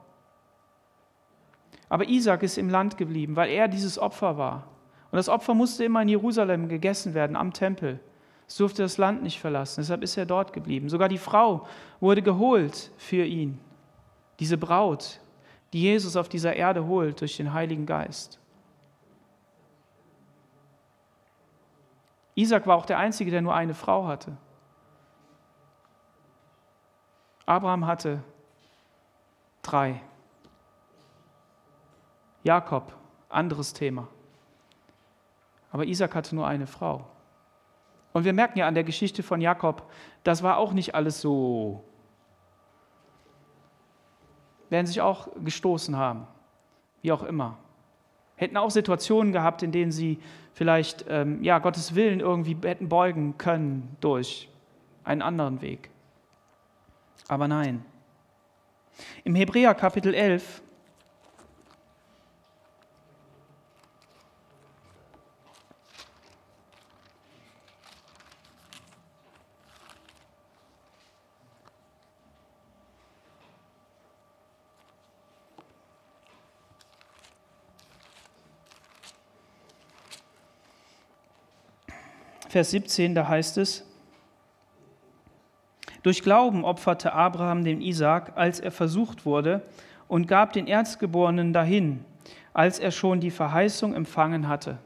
[1.88, 4.68] Aber Isaac ist im Land geblieben, weil er dieses Opfer war.
[5.10, 8.00] Und das Opfer musste immer in Jerusalem gegessen werden, am Tempel.
[8.46, 10.88] Es durfte das Land nicht verlassen, deshalb ist er dort geblieben.
[10.88, 11.66] Sogar die Frau
[12.00, 13.60] wurde geholt für ihn,
[14.40, 15.20] diese Braut,
[15.72, 18.38] die Jesus auf dieser Erde holt durch den Heiligen Geist.
[22.34, 24.36] Isaac war auch der Einzige, der nur eine Frau hatte.
[27.46, 28.22] Abraham hatte
[29.62, 30.00] drei.
[32.44, 32.94] Jakob,
[33.28, 34.06] anderes Thema.
[35.72, 37.06] Aber Isaac hatte nur eine Frau.
[38.12, 39.90] Und wir merken ja an der Geschichte von Jakob,
[40.24, 41.84] das war auch nicht alles so
[44.70, 46.26] werden sich auch gestoßen haben,
[47.02, 47.58] wie auch immer.
[48.36, 50.18] Hätten auch Situationen gehabt, in denen sie
[50.52, 54.48] vielleicht ähm, ja, Gottes Willen irgendwie hätten beugen können durch
[55.04, 55.90] einen anderen Weg.
[57.28, 57.84] Aber nein.
[59.24, 60.62] Im Hebräer Kapitel 11
[82.48, 83.84] Vers 17, da heißt es,
[86.02, 89.62] durch Glauben opferte Abraham den Isaak, als er versucht wurde,
[90.06, 92.04] und gab den Erstgeborenen dahin,
[92.54, 94.78] als er schon die Verheißung empfangen hatte.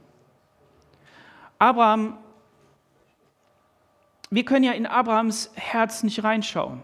[1.59, 2.19] Abraham,
[4.31, 6.83] wir können ja in Abrahams Herz nicht reinschauen.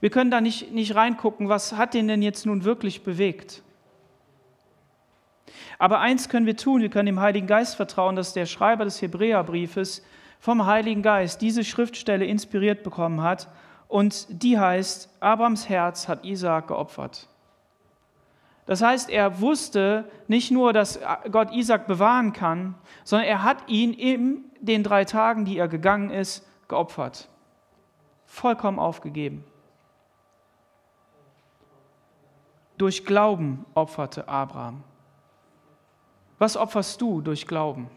[0.00, 3.62] Wir können da nicht, nicht reingucken, was hat den denn jetzt nun wirklich bewegt?
[5.82, 9.02] Aber eins können wir tun, wir können dem Heiligen Geist vertrauen, dass der Schreiber des
[9.02, 10.04] Hebräerbriefes
[10.38, 13.48] vom Heiligen Geist diese Schriftstelle inspiriert bekommen hat
[13.88, 17.28] und die heißt, Abrams Herz hat Isaak geopfert.
[18.64, 21.00] Das heißt, er wusste nicht nur, dass
[21.32, 26.10] Gott Isaak bewahren kann, sondern er hat ihn in den drei Tagen, die er gegangen
[26.10, 27.28] ist, geopfert.
[28.26, 29.42] Vollkommen aufgegeben.
[32.78, 34.84] Durch Glauben opferte Abraham.
[36.42, 37.88] Was opferst du durch Glauben?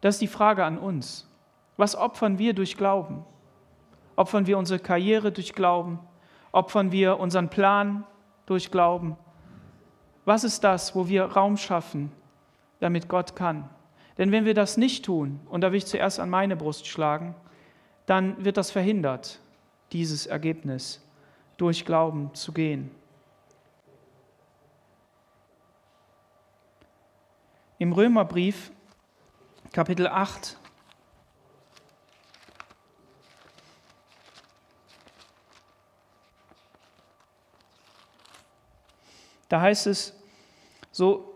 [0.00, 1.30] Das ist die Frage an uns.
[1.76, 3.24] Was opfern wir durch Glauben?
[4.16, 6.00] Opfern wir unsere Karriere durch Glauben?
[6.50, 8.04] Opfern wir unseren Plan
[8.44, 9.16] durch Glauben?
[10.24, 12.10] Was ist das, wo wir Raum schaffen,
[12.80, 13.70] damit Gott kann?
[14.18, 17.36] Denn wenn wir das nicht tun, und da will ich zuerst an meine Brust schlagen,
[18.06, 19.38] dann wird das verhindert,
[19.92, 21.00] dieses Ergebnis
[21.56, 22.90] durch Glauben zu gehen.
[27.78, 28.72] Im Römerbrief
[29.72, 30.56] Kapitel 8
[39.48, 40.12] Da heißt es,
[40.90, 41.34] so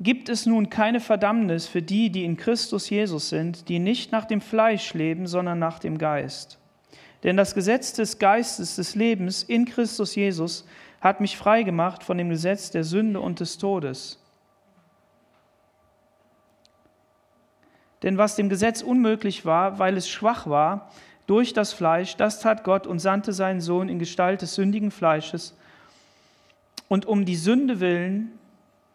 [0.00, 4.24] gibt es nun keine Verdammnis für die, die in Christus Jesus sind, die nicht nach
[4.24, 6.58] dem Fleisch leben, sondern nach dem Geist.
[7.22, 10.66] Denn das Gesetz des Geistes des Lebens in Christus Jesus
[11.02, 14.19] hat mich freigemacht von dem Gesetz der Sünde und des Todes.
[18.02, 20.90] Denn was dem Gesetz unmöglich war, weil es schwach war,
[21.26, 25.56] durch das Fleisch, das tat Gott und sandte seinen Sohn in Gestalt des sündigen Fleisches
[26.88, 28.32] und um die Sünde willen,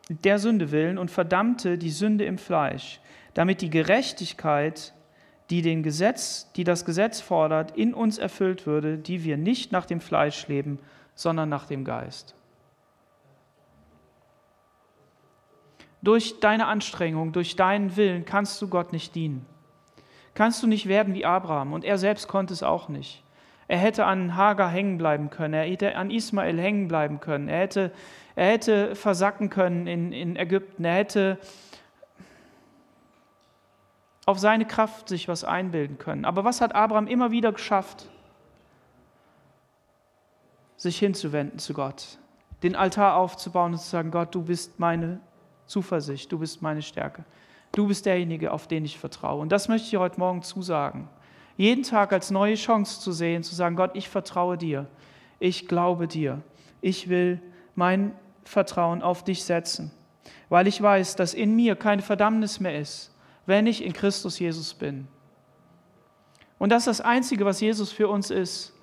[0.09, 2.99] der Sünde willen und verdammte die Sünde im Fleisch,
[3.33, 4.93] damit die Gerechtigkeit,
[5.49, 9.85] die den Gesetz, die das Gesetz fordert, in uns erfüllt würde, die wir nicht nach
[9.85, 10.79] dem Fleisch leben,
[11.15, 12.35] sondern nach dem Geist.
[16.05, 19.43] Durch deine Anstrengung, durch deinen Willen kannst du Gott nicht dienen.
[20.35, 23.23] Kannst du nicht werden wie Abraham und er selbst konnte es auch nicht.
[23.67, 27.61] Er hätte an Hagar hängen bleiben können, er hätte an Ismael hängen bleiben können, er
[27.61, 27.91] hätte,
[28.35, 31.39] er hätte versacken können in, in Ägypten, er hätte
[34.27, 36.25] auf seine Kraft sich was einbilden können.
[36.25, 38.11] Aber was hat Abraham immer wieder geschafft?
[40.77, 42.19] Sich hinzuwenden zu Gott,
[42.61, 45.19] den Altar aufzubauen und zu sagen, Gott, du bist meine
[45.65, 47.23] Zuversicht, du bist meine Stärke.
[47.71, 49.41] Du bist derjenige, auf den ich vertraue.
[49.41, 51.09] Und das möchte ich heute Morgen zusagen
[51.57, 54.87] jeden Tag als neue Chance zu sehen, zu sagen, Gott, ich vertraue dir,
[55.39, 56.41] ich glaube dir,
[56.81, 57.41] ich will
[57.75, 58.13] mein
[58.43, 59.91] Vertrauen auf dich setzen,
[60.49, 63.13] weil ich weiß, dass in mir keine Verdammnis mehr ist,
[63.45, 65.07] wenn ich in Christus Jesus bin.
[66.57, 68.73] Und das ist das Einzige, was Jesus für uns ist,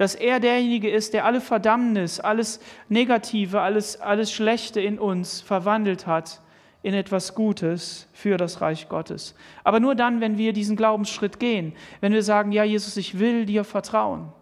[0.00, 6.06] dass er derjenige ist, der alle Verdammnis, alles Negative, alles, alles Schlechte in uns verwandelt
[6.06, 6.40] hat
[6.82, 9.34] in etwas Gutes für das Reich Gottes.
[9.62, 13.44] Aber nur dann, wenn wir diesen Glaubensschritt gehen, wenn wir sagen, ja Jesus, ich will
[13.44, 14.32] dir vertrauen,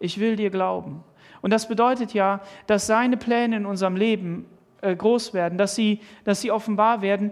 [0.00, 1.02] ich will dir glauben.
[1.40, 4.44] Und das bedeutet ja, dass seine Pläne in unserem Leben
[4.82, 7.30] äh, groß werden, dass sie, dass sie offenbar werden.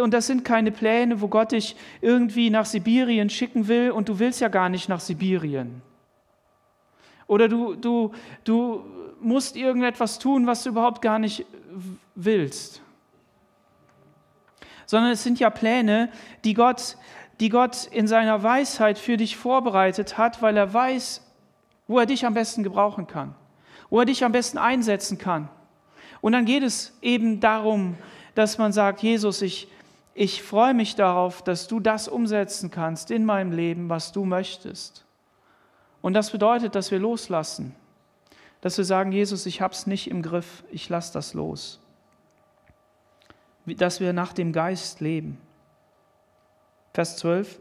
[0.00, 4.18] Und das sind keine Pläne, wo Gott dich irgendwie nach Sibirien schicken will und du
[4.18, 5.82] willst ja gar nicht nach Sibirien.
[7.32, 8.12] Oder du, du,
[8.44, 8.84] du
[9.20, 11.46] musst irgendetwas tun, was du überhaupt gar nicht
[12.14, 12.82] willst
[14.92, 16.10] sondern es sind ja Pläne,
[16.44, 16.98] die Gott,
[17.40, 21.26] die Gott in seiner Weisheit für dich vorbereitet hat, weil er weiß,
[21.88, 23.34] wo er dich am besten gebrauchen kann,
[23.88, 25.48] wo er dich am besten einsetzen kann.
[26.20, 27.96] Und dann geht es eben darum,
[28.34, 29.66] dass man sagt, Jesus, ich,
[30.12, 35.06] ich freue mich darauf, dass du das umsetzen kannst in meinem Leben, was du möchtest.
[36.02, 37.74] Und das bedeutet, dass wir loslassen,
[38.60, 41.82] dass wir sagen, Jesus, ich habe es nicht im Griff, ich lasse das los
[43.66, 45.38] dass wir nach dem Geist leben.
[46.92, 47.60] Vers 12.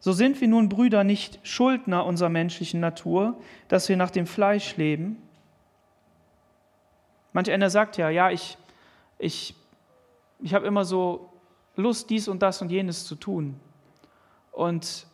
[0.00, 4.76] So sind wir nun Brüder nicht Schuldner unserer menschlichen Natur, dass wir nach dem Fleisch
[4.76, 5.22] leben.
[7.32, 8.56] Manch einer sagt ja, ja, ich,
[9.18, 9.54] ich,
[10.40, 11.32] ich habe immer so
[11.76, 13.58] Lust, dies und das und jenes zu tun.
[14.52, 15.06] Und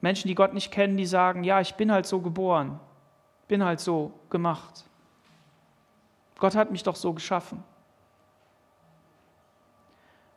[0.00, 2.80] Menschen, die Gott nicht kennen, die sagen, ja, ich bin halt so geboren,
[3.48, 4.84] bin halt so gemacht.
[6.38, 7.62] Gott hat mich doch so geschaffen.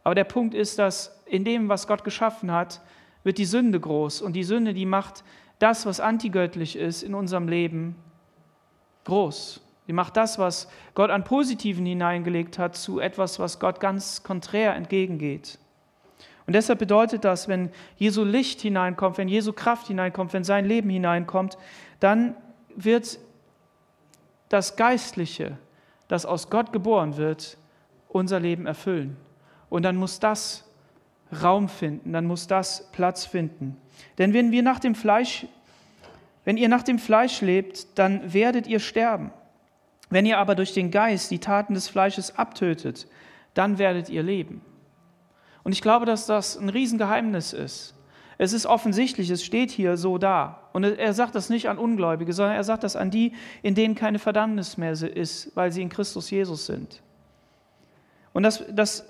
[0.03, 2.81] Aber der Punkt ist, dass in dem, was Gott geschaffen hat,
[3.23, 4.21] wird die Sünde groß.
[4.21, 5.23] Und die Sünde, die macht
[5.59, 7.95] das, was antigöttlich ist in unserem Leben,
[9.05, 9.61] groß.
[9.87, 14.75] Die macht das, was Gott an Positiven hineingelegt hat, zu etwas, was Gott ganz konträr
[14.75, 15.57] entgegengeht.
[16.45, 20.89] Und deshalb bedeutet das, wenn Jesu Licht hineinkommt, wenn Jesu Kraft hineinkommt, wenn sein Leben
[20.89, 21.57] hineinkommt,
[21.99, 22.35] dann
[22.75, 23.19] wird
[24.49, 25.57] das Geistliche,
[26.07, 27.57] das aus Gott geboren wird,
[28.09, 29.17] unser Leben erfüllen.
[29.69, 30.69] Und dann muss das
[31.41, 33.77] Raum finden, dann muss das Platz finden.
[34.17, 35.47] Denn wenn wir nach dem Fleisch,
[36.45, 39.31] wenn ihr nach dem Fleisch lebt, dann werdet ihr sterben.
[40.09, 43.07] Wenn ihr aber durch den Geist die Taten des Fleisches abtötet,
[43.53, 44.61] dann werdet ihr leben.
[45.63, 47.95] Und ich glaube, dass das ein Riesengeheimnis ist.
[48.37, 50.59] Es ist offensichtlich, es steht hier so da.
[50.73, 53.95] Und er sagt das nicht an Ungläubige, sondern er sagt das an die, in denen
[53.95, 57.01] keine Verdammnis mehr ist, weil sie in Christus Jesus sind.
[58.33, 59.05] Und das, das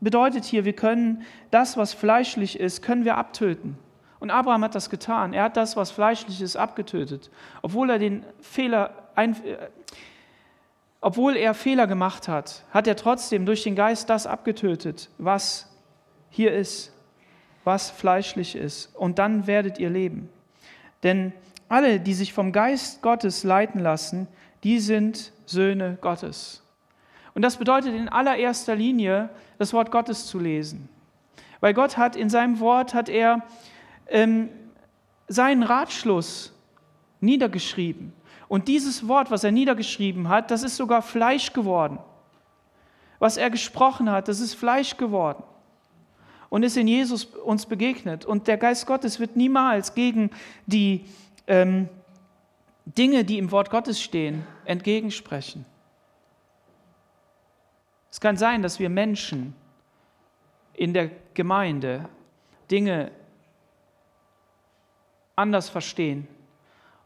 [0.00, 3.76] bedeutet hier, wir können das, was fleischlich ist, können wir abtöten.
[4.20, 5.32] Und Abraham hat das getan.
[5.32, 7.30] Er hat das, was fleischlich ist, abgetötet.
[7.62, 9.56] Obwohl er den Fehler, ein, äh,
[11.00, 15.67] obwohl er Fehler gemacht hat, hat er trotzdem durch den Geist das abgetötet, was
[16.30, 16.92] hier ist,
[17.64, 18.94] was fleischlich ist.
[18.96, 20.28] Und dann werdet ihr leben.
[21.02, 21.32] Denn
[21.68, 24.26] alle, die sich vom Geist Gottes leiten lassen,
[24.64, 26.62] die sind Söhne Gottes.
[27.34, 30.88] Und das bedeutet in allererster Linie, das Wort Gottes zu lesen.
[31.60, 33.42] Weil Gott hat in seinem Wort, hat er
[34.08, 34.48] ähm,
[35.28, 36.54] seinen Ratschluss
[37.20, 38.12] niedergeschrieben.
[38.48, 41.98] Und dieses Wort, was er niedergeschrieben hat, das ist sogar Fleisch geworden.
[43.18, 45.42] Was er gesprochen hat, das ist Fleisch geworden
[46.50, 48.24] und ist in Jesus uns begegnet.
[48.24, 50.30] Und der Geist Gottes wird niemals gegen
[50.66, 51.04] die
[51.46, 51.88] ähm,
[52.86, 55.64] Dinge, die im Wort Gottes stehen, entgegensprechen.
[58.10, 59.54] Es kann sein, dass wir Menschen
[60.72, 62.08] in der Gemeinde
[62.70, 63.10] Dinge
[65.36, 66.26] anders verstehen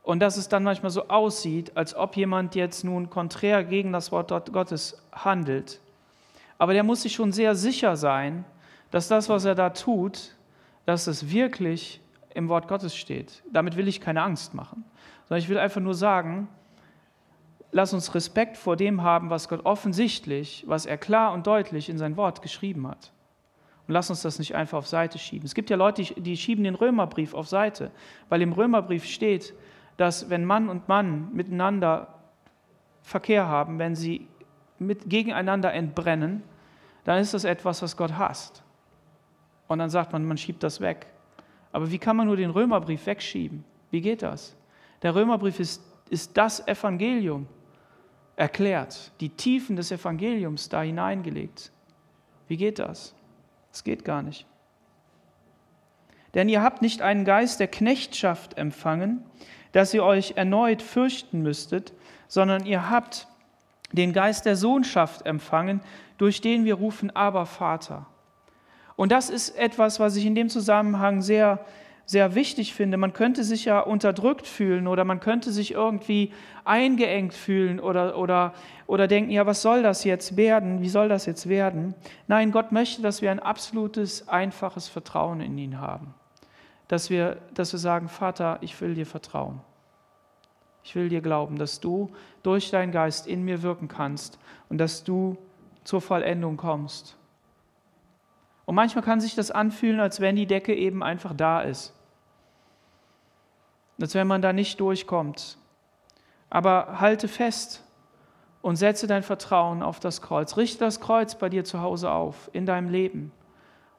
[0.03, 4.13] und dass es dann manchmal so aussieht, als ob jemand jetzt nun konträr gegen das
[4.13, 5.81] Wort Gottes handelt.
[6.59, 8.45] Aber der muss sich schon sehr sicher sein,
[8.93, 10.37] dass das, was er da tut,
[10.87, 12.01] dass es wirklich
[12.35, 13.43] im Wort Gottes steht.
[13.51, 14.85] Damit will ich keine Angst machen,
[15.29, 16.49] sondern ich will einfach nur sagen,
[17.73, 21.99] lass uns Respekt vor dem haben, was Gott offensichtlich, was er klar und deutlich in
[21.99, 23.13] sein Wort geschrieben hat.
[23.89, 25.47] Und lass uns das nicht einfach auf Seite schieben.
[25.47, 27.91] Es gibt ja Leute, die schieben den Römerbrief auf Seite,
[28.29, 29.55] weil im Römerbrief steht,
[29.97, 32.15] dass wenn Mann und Mann miteinander
[33.03, 34.29] Verkehr haben, wenn sie
[34.79, 36.43] mit, gegeneinander entbrennen,
[37.05, 38.63] dann ist das etwas, was Gott hasst.
[39.69, 41.07] Und dann sagt man, man schiebt das weg.
[41.73, 43.65] Aber wie kann man nur den Römerbrief wegschieben?
[43.91, 44.55] Wie geht das?
[45.03, 47.47] Der Römerbrief ist, ist das Evangelium
[48.37, 51.71] erklärt, die Tiefen des Evangeliums da hineingelegt.
[52.49, 53.15] Wie geht das?
[53.73, 54.47] Es geht gar nicht.
[56.35, 59.23] Denn ihr habt nicht einen Geist der Knechtschaft empfangen,
[59.73, 61.93] dass ihr euch erneut fürchten müsstet,
[62.29, 63.27] sondern ihr habt
[63.93, 65.81] den Geist der Sohnschaft empfangen,
[66.19, 68.07] durch den wir rufen, aber Vater.
[68.97, 71.65] Und das ist etwas, was ich in dem Zusammenhang sehr,
[72.05, 72.97] sehr wichtig finde.
[72.97, 76.33] Man könnte sich ja unterdrückt fühlen oder man könnte sich irgendwie
[76.65, 78.55] eingeengt fühlen oder, oder,
[78.87, 80.83] oder denken, ja, was soll das jetzt werden?
[80.83, 81.95] Wie soll das jetzt werden?
[82.27, 86.15] Nein, Gott möchte, dass wir ein absolutes, einfaches Vertrauen in ihn haben
[86.93, 89.63] dass wir, dass wir sagen, Vater, ich will dir vertrauen.
[90.85, 92.11] Ich will dir glauben, dass du
[92.43, 94.39] durch deinen Geist in mir wirken kannst
[94.69, 95.39] und dass du
[95.85, 97.17] zur Vollendung kommst.
[98.73, 101.93] Und manchmal kann sich das anfühlen, als wenn die Decke eben einfach da ist.
[104.01, 105.59] Als wenn man da nicht durchkommt.
[106.49, 107.85] Aber halte fest
[108.63, 110.57] und setze dein Vertrauen auf das Kreuz.
[110.57, 113.31] Richte das Kreuz bei dir zu Hause auf, in deinem Leben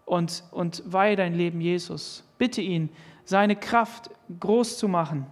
[0.06, 2.28] und, und weihe dein Leben Jesus.
[2.40, 2.90] Bitte ihn,
[3.26, 4.10] seine Kraft
[4.40, 5.28] groß zu machen,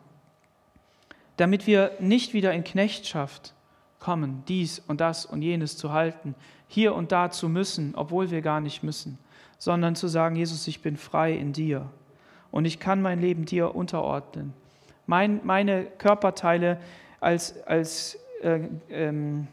[1.37, 3.55] damit wir nicht wieder in Knechtschaft
[3.99, 6.35] kommen, dies und das und jenes zu halten,
[6.67, 9.17] hier und da zu müssen, obwohl wir gar nicht müssen,
[9.61, 11.87] sondern zu sagen, Jesus, ich bin frei in dir
[12.49, 14.53] und ich kann mein Leben dir unterordnen.
[15.05, 16.79] Mein, meine Körperteile
[17.19, 19.47] als, als äh, ähm,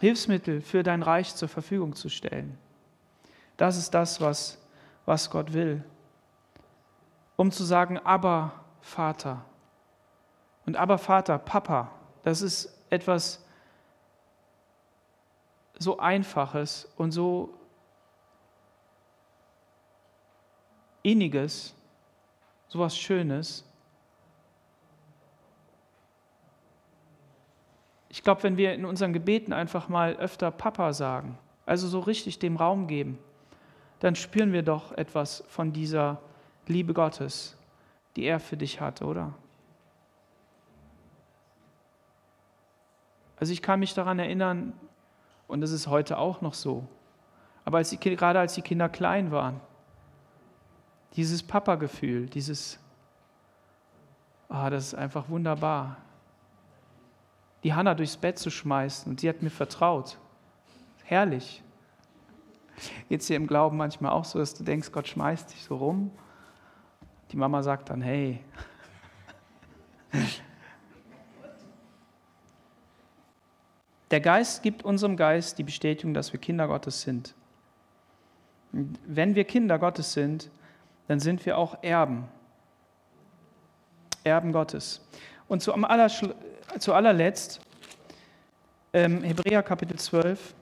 [0.00, 2.56] Hilfsmittel für dein Reich zur Verfügung zu stellen.
[3.58, 4.60] Das ist das, was
[5.10, 5.82] was Gott will,
[7.34, 9.44] um zu sagen, aber Vater.
[10.66, 11.90] Und aber Vater, Papa,
[12.22, 13.44] das ist etwas
[15.78, 17.52] so Einfaches und so
[21.02, 21.74] Inniges,
[22.68, 23.64] so was Schönes.
[28.08, 32.38] Ich glaube, wenn wir in unseren Gebeten einfach mal öfter Papa sagen, also so richtig
[32.38, 33.18] dem Raum geben,
[34.00, 36.20] dann spüren wir doch etwas von dieser
[36.66, 37.56] Liebe Gottes,
[38.16, 39.34] die er für dich hat, oder?
[43.36, 44.72] Also ich kann mich daran erinnern,
[45.48, 46.86] und das ist heute auch noch so,
[47.64, 49.60] aber als die, gerade als die Kinder klein waren,
[51.16, 52.78] dieses Papa-Gefühl, dieses,
[54.48, 55.96] ah, das ist einfach wunderbar.
[57.62, 60.18] Die Hanna durchs Bett zu schmeißen und sie hat mir vertraut.
[61.04, 61.62] Herrlich.
[63.08, 66.10] Es dir im Glauben manchmal auch so, dass du denkst, Gott schmeißt dich so rum?
[67.30, 68.40] Die Mama sagt dann, hey.
[74.10, 77.34] Der Geist gibt unserem Geist die Bestätigung, dass wir Kinder Gottes sind.
[78.72, 80.50] Und wenn wir Kinder Gottes sind,
[81.10, 82.28] dann sind wir auch Erben.
[84.22, 85.04] Erben Gottes.
[85.48, 85.72] Und zu,
[86.94, 87.60] allerletzt,
[88.92, 90.54] ähm, Hebräer Kapitel 12,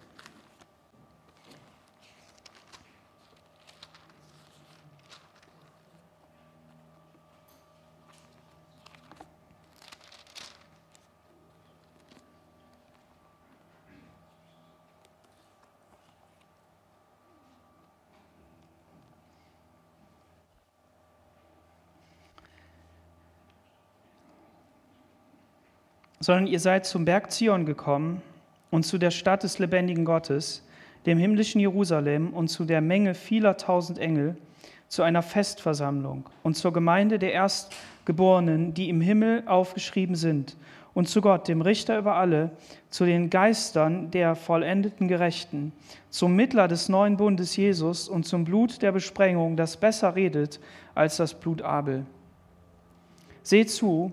[26.29, 28.21] sondern ihr seid zum Berg Zion gekommen
[28.71, 30.63] und zu der Stadt des lebendigen Gottes,
[31.07, 34.37] dem himmlischen Jerusalem und zu der Menge vieler tausend Engel,
[34.89, 40.59] zu einer Festversammlung und zur Gemeinde der Erstgeborenen, die im Himmel aufgeschrieben sind,
[40.93, 42.51] und zu Gott, dem Richter über alle,
[42.91, 45.73] zu den Geistern der vollendeten Gerechten,
[46.11, 50.61] zum Mittler des neuen Bundes Jesus und zum Blut der Besprengung, das besser redet
[50.95, 52.05] als das Blut Abel.
[53.43, 54.13] Seht zu,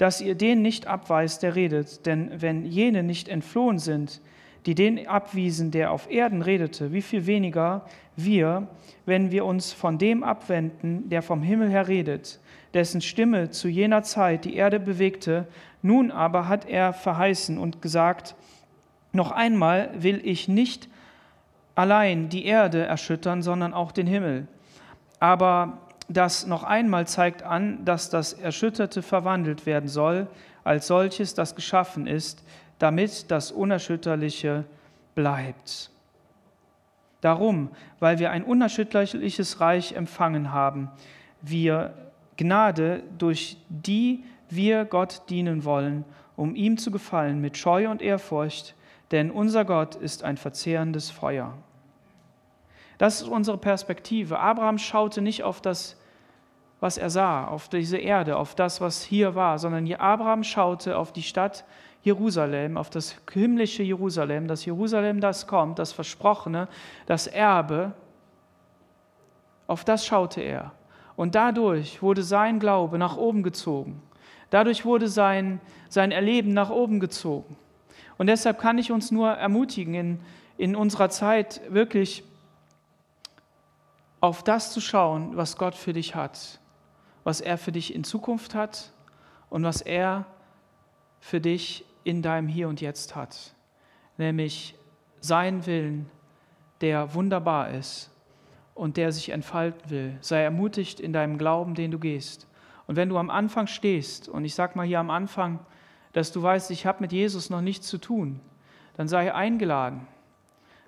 [0.00, 4.22] dass ihr den nicht abweist, der redet, denn wenn jene nicht entflohen sind,
[4.64, 7.84] die den abwiesen, der auf Erden redete, wie viel weniger
[8.16, 8.66] wir,
[9.04, 12.40] wenn wir uns von dem abwenden, der vom Himmel her redet,
[12.72, 15.46] dessen Stimme zu jener Zeit die Erde bewegte,
[15.82, 18.34] nun aber hat er verheißen und gesagt,
[19.12, 20.88] noch einmal will ich nicht
[21.74, 24.48] allein die Erde erschüttern, sondern auch den Himmel.
[25.18, 30.26] Aber das noch einmal zeigt an, dass das Erschütterte verwandelt werden soll,
[30.64, 32.44] als solches, das geschaffen ist,
[32.78, 34.64] damit das Unerschütterliche
[35.14, 35.90] bleibt.
[37.20, 40.90] Darum, weil wir ein unerschütterliches Reich empfangen haben,
[41.42, 41.94] wir
[42.36, 46.04] Gnade, durch die wir Gott dienen wollen,
[46.36, 48.74] um ihm zu gefallen mit Scheu und Ehrfurcht,
[49.10, 51.56] denn unser Gott ist ein verzehrendes Feuer.
[52.96, 54.38] Das ist unsere Perspektive.
[54.38, 55.99] Abraham schaute nicht auf das,
[56.80, 61.12] was er sah, auf diese Erde, auf das, was hier war, sondern Abraham schaute auf
[61.12, 61.64] die Stadt
[62.02, 66.68] Jerusalem, auf das himmlische Jerusalem, das Jerusalem, das kommt, das Versprochene,
[67.06, 67.92] das Erbe.
[69.66, 70.72] Auf das schaute er.
[71.16, 74.00] Und dadurch wurde sein Glaube nach oben gezogen.
[74.48, 75.60] Dadurch wurde sein,
[75.90, 77.56] sein Erleben nach oben gezogen.
[78.16, 80.20] Und deshalb kann ich uns nur ermutigen, in,
[80.56, 82.24] in unserer Zeit wirklich
[84.20, 86.58] auf das zu schauen, was Gott für dich hat,
[87.24, 88.92] was er für dich in Zukunft hat
[89.48, 90.26] und was er
[91.20, 93.54] für dich in deinem Hier und Jetzt hat,
[94.16, 94.74] nämlich
[95.20, 96.10] sein Willen,
[96.80, 98.10] der wunderbar ist
[98.74, 100.16] und der sich entfalten will.
[100.20, 102.46] Sei ermutigt in deinem Glauben, den du gehst.
[102.86, 105.60] Und wenn du am Anfang stehst, und ich sage mal hier am Anfang,
[106.12, 108.40] dass du weißt, ich habe mit Jesus noch nichts zu tun,
[108.96, 110.06] dann sei eingeladen,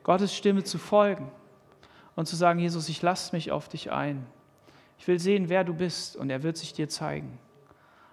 [0.02, 1.30] Gottes Stimme zu folgen
[2.16, 4.26] und zu sagen, Jesus, ich lasse mich auf dich ein.
[5.02, 7.36] Ich will sehen, wer du bist und er wird sich dir zeigen.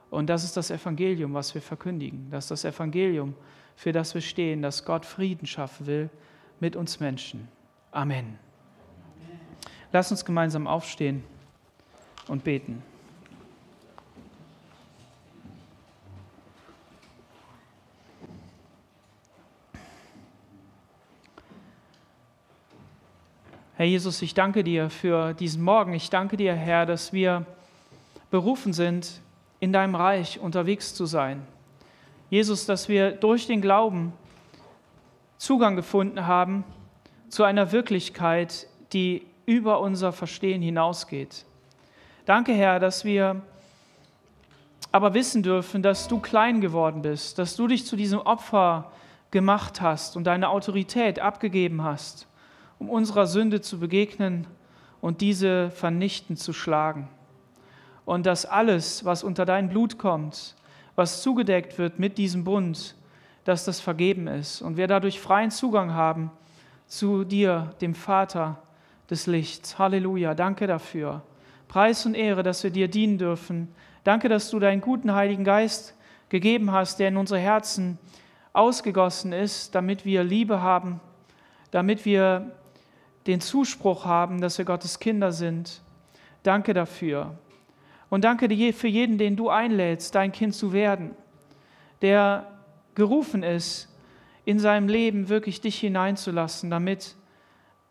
[0.09, 2.31] Und das ist das Evangelium, was wir verkündigen.
[2.31, 3.35] Das ist das Evangelium,
[3.75, 6.09] für das wir stehen, dass Gott Frieden schaffen will
[6.59, 7.47] mit uns Menschen.
[7.91, 8.39] Amen.
[9.91, 11.23] Lass uns gemeinsam aufstehen
[12.27, 12.81] und beten.
[23.79, 25.93] Herr Jesus, ich danke dir für diesen Morgen.
[25.93, 27.45] Ich danke dir, Herr, dass wir
[28.29, 29.21] berufen sind,
[29.61, 31.47] in deinem Reich unterwegs zu sein.
[32.29, 34.11] Jesus, dass wir durch den Glauben
[35.37, 36.65] Zugang gefunden haben
[37.29, 41.45] zu einer Wirklichkeit, die über unser Verstehen hinausgeht.
[42.25, 43.41] Danke, Herr, dass wir
[44.91, 48.91] aber wissen dürfen, dass du klein geworden bist, dass du dich zu diesem Opfer
[49.31, 52.28] gemacht hast und deine Autorität abgegeben hast
[52.79, 54.47] um unserer Sünde zu begegnen
[55.01, 57.07] und diese vernichtend zu schlagen.
[58.05, 60.55] Und dass alles, was unter dein Blut kommt,
[60.95, 62.95] was zugedeckt wird mit diesem Bund,
[63.43, 66.31] dass das vergeben ist und wir dadurch freien Zugang haben
[66.87, 68.57] zu dir, dem Vater
[69.09, 69.77] des Lichts.
[69.77, 71.21] Halleluja, danke dafür.
[71.67, 73.73] Preis und Ehre, dass wir dir dienen dürfen.
[74.03, 75.95] Danke, dass du deinen guten Heiligen Geist
[76.29, 77.99] gegeben hast, der in unsere Herzen
[78.53, 80.99] ausgegossen ist, damit wir Liebe haben,
[81.71, 82.51] damit wir
[83.29, 85.81] den Zuspruch haben, dass wir Gottes Kinder sind.
[86.41, 87.37] Danke dafür.
[88.09, 91.15] Und danke dir für jeden, den du einlädst, dein Kind zu werden,
[92.01, 92.47] der
[92.95, 93.87] gerufen ist,
[94.45, 97.15] in seinem Leben wirklich dich hineinzulassen, damit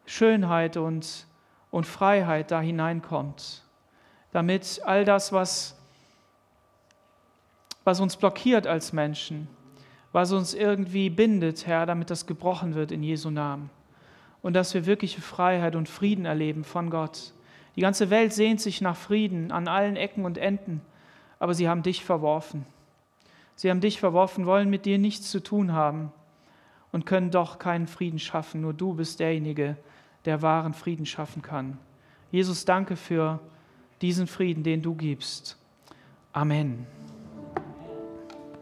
[0.06, 1.28] Schönheit und,
[1.70, 3.62] und Freiheit da hineinkommt.
[4.32, 5.78] Damit all das, was,
[7.84, 9.46] was uns blockiert als Menschen,
[10.10, 13.70] was uns irgendwie bindet, Herr, damit das gebrochen wird in Jesu Namen
[14.42, 17.32] und dass wir wirkliche Freiheit und Frieden erleben von Gott.
[17.76, 20.80] Die ganze Welt sehnt sich nach Frieden an allen Ecken und Enden,
[21.38, 22.66] aber sie haben dich verworfen.
[23.54, 26.12] Sie haben dich verworfen, wollen mit dir nichts zu tun haben
[26.92, 28.60] und können doch keinen Frieden schaffen.
[28.60, 29.76] Nur du bist derjenige,
[30.24, 31.78] der wahren Frieden schaffen kann.
[32.30, 33.40] Jesus, danke für
[34.00, 35.56] diesen Frieden, den du gibst.
[36.32, 36.97] Amen.